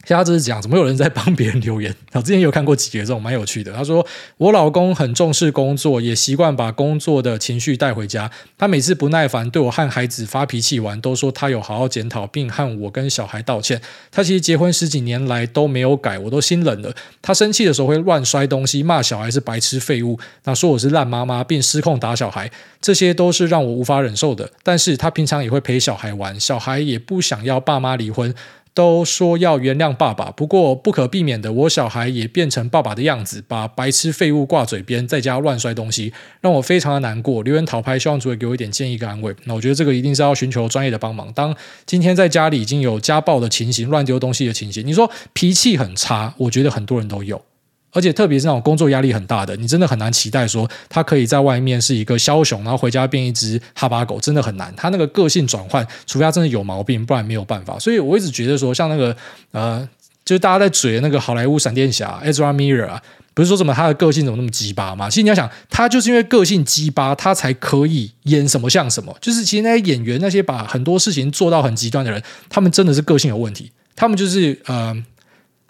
[0.05, 1.93] 现在这是讲，怎么有人在帮别人留言？
[2.13, 3.71] 我之前有看过几个这种蛮有趣的。
[3.73, 4.03] 他说，
[4.37, 8.31] 我老公很重视工作，也习惯把工作的情绪带回家。
[8.57, 13.79] 他每次不耐烦对我和孩子发脾气完，都说他有好好检讨，并和我跟小孩道歉。
[14.09, 16.91] 他其实结婚十几年来都没有改，我都心冷了。
[17.21, 22.49] 他生气的时候会乱摔东西，骂小孩是白痴废物，那说我是烂妈妈，并失控打小孩，
[22.81, 24.49] 这些都是让我无法忍受的。
[24.63, 28.33] 但是他平常也会陪小孩玩，小孩也不想要爸妈离婚。
[28.73, 37.43] 都说要原谅爸爸，不过不可避免的，我小孩也变成爸爸的样子，把白痴废物挂嘴边，在家乱摔东西，让我非常的难过。
[37.43, 39.35] 留言讨拍，希望主委给我一点建议跟安慰。
[39.43, 41.31] 那我觉得这个一定是要寻求专业的帮忙。
[41.33, 41.55] 当
[41.85, 47.41] 今天在家里已经有家暴的情形，乱丢东西的情形，你说脾气很差，我觉得很多人都有。
[47.91, 54.73] 而且特别是那种工作压力很大的，你真的很难期待说他可以在外面是一个枭雄，然后回家变一只哈巴狗，真的很难。
[54.75, 57.79] 他那个个性转换，除非他真的有毛病，不然没有办法。
[57.79, 59.15] 所以我一直觉得说，像那个
[59.51, 59.87] 呃，
[60.23, 63.01] 就是大家在嘴的那个好莱坞闪电侠 Ezra Miller 啊，
[63.33, 65.09] 不是说什么他的个性怎么那么鸡巴嘛？
[65.09, 69.17] 其实你要想，他就是因为个性鸡巴，他才可以演什么像什么。
[69.19, 74.95] 就是其实那些演员，那些把很多事情做到很极端的人，他们真的是个性有问题，他们就是呃。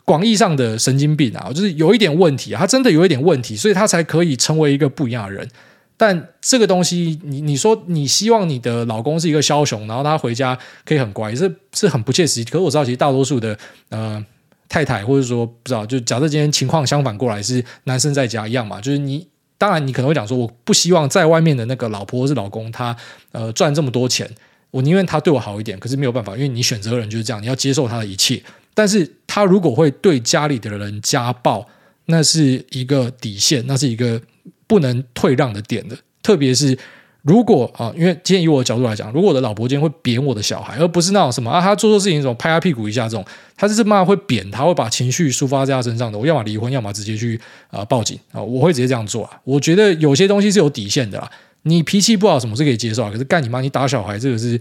[0.09, 5.47] 广义上的神经病啊，就是有一点问题啊，他真的有一点问题，所以他才可以成为一个不一样的人。
[5.95, 12.49] 但这个东西，你你说你希望你的老公是一个枭雄，然后他回家可以很乖，是是很不切实际。
[12.49, 13.55] 可是我知道，其实大多数的
[13.89, 14.25] 呃
[14.67, 19.27] 太太，或者说不知道，就假设今天情况相反过来，是男生在家一样嘛，就是你
[19.59, 22.97] 当然你可能会讲说，我不希望在外面的那个老婆是老公他
[23.31, 24.27] 呃赚这么多钱，
[24.71, 25.77] 我宁愿他对我好一点。
[25.77, 28.41] 可是没有办法，因为你选择的人就是这样，你要接受他的一切。
[28.79, 31.67] 但是他如果会对家里的人家暴，
[32.05, 34.21] 那是一个底线，那是一个
[34.67, 35.97] 不能退让的点的。
[36.23, 36.79] 特别是
[37.23, 43.25] 如果啊，因为今天以我的角度来讲，如果我的老婆今天会扁我的小孩，而不是那种什么啊，他做错事情这种拍他屁股一下这种，
[43.57, 46.17] 他是骂会扁他，会把情绪抒发在他身上的。
[46.17, 47.37] 我要么离婚，要么直接去
[47.71, 49.41] 啊报警啊，我会直接这样做啊。
[49.43, 51.29] 我觉得有些东西是有底线的啦，
[51.63, 54.57] 你脾气不好什么是可以接受啊，可是干你妈，你打小孩这个是。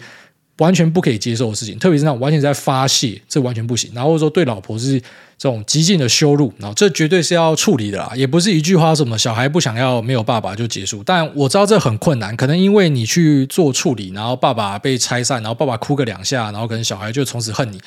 [0.59, 3.91] 完全不可以接受的事情，特别是那种完全在发泄，这完全不行。
[3.95, 5.01] 然后说对老婆是
[5.39, 11.03] 这种极尽的羞辱，然后这绝对是要处理的啦，也不是一句话什么小孩不想要没有爸爸就结束。
[11.05, 17.81] 但我知道这很困难，可能因为你去做处理，然后爸爸被拆散，然后爸爸哭个两下，然后可能小孩就从此恨你，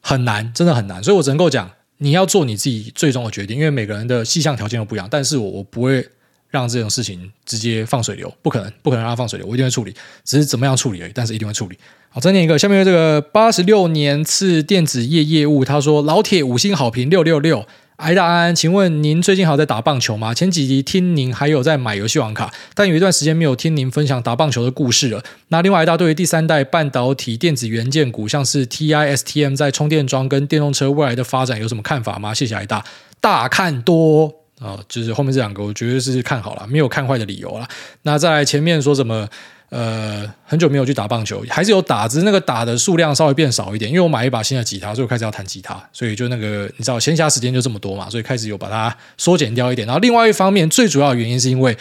[0.00, 1.02] 很难，真的很难。
[1.02, 5.06] 所以我只能够讲，你要做你自己最终的决定，因为每个人的细项条件都不一样。
[5.10, 6.08] 但是我我不会。
[6.50, 9.94] 让这种事情直接放水流，不可能，不可能让它放水流，我一定会处理，
[10.24, 11.78] 只是怎么样处理而已，但是一定会处理。
[12.10, 20.32] 好，再念一个，下面这个八十六年次电子业业务，他说老铁五星好评六六六，挨大安，请问您最近还在打棒球吗？
[20.32, 25.22] 前几集听您还有在买游戏王卡，但有一段时间没有听您分享打棒球的故事了。
[25.48, 32.32] 那另外，挨大对于第三代半导体电子元件股，像是 TI、STM 在充电桩跟电动车未来的发展有什么看法吗？
[32.32, 32.82] 谢谢挨大，
[33.20, 34.37] 大看多。
[34.60, 37.68] 啊、哦，就是后面这两个，我觉得是看好了，没有看坏的理由了。
[38.02, 39.28] 那在前面说什么？
[39.70, 43.90] 呃，很久没有去打棒球，还是有打，只是那个打的数量稍微变少一点。
[43.90, 49.86] 因为我买一把新的吉他，所以我开始要弹吉他，所以就那个你知道，闲暇时间就这么多嘛，所以开始有把它缩减掉一点。
[49.86, 51.76] 然后另外一方面，最主要的原因是因为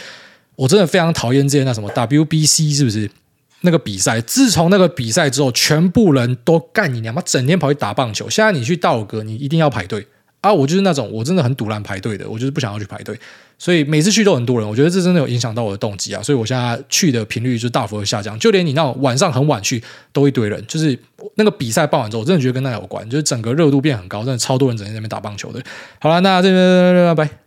[0.57, 3.09] 我真的非常讨厌这些那什么 WBC 是不是
[3.61, 4.19] 那个比赛？
[4.19, 8.29] 自从那个比赛之后，全部人都干你娘妈，整天跑去打棒球。
[8.29, 10.05] 现在你去道格，你一定要排队。
[10.47, 13.19] 啊，我就是那种我真的很堵烂排队的，我就是不想要去排队，
[13.57, 19.83] 所以每次去都很多人，我觉得这真的有影响到我的动机啊，所以我现在去的频率就大幅的下降，就连你那种晚上很晚去
[20.13, 20.97] 都一堆人，就是
[21.35, 25.61] 那个比赛办完之后，我真的觉得跟那有关，就是整个热度变很高，真的超多人整天在那边打棒球的。
[25.99, 27.46] 好了，那这边拜拜。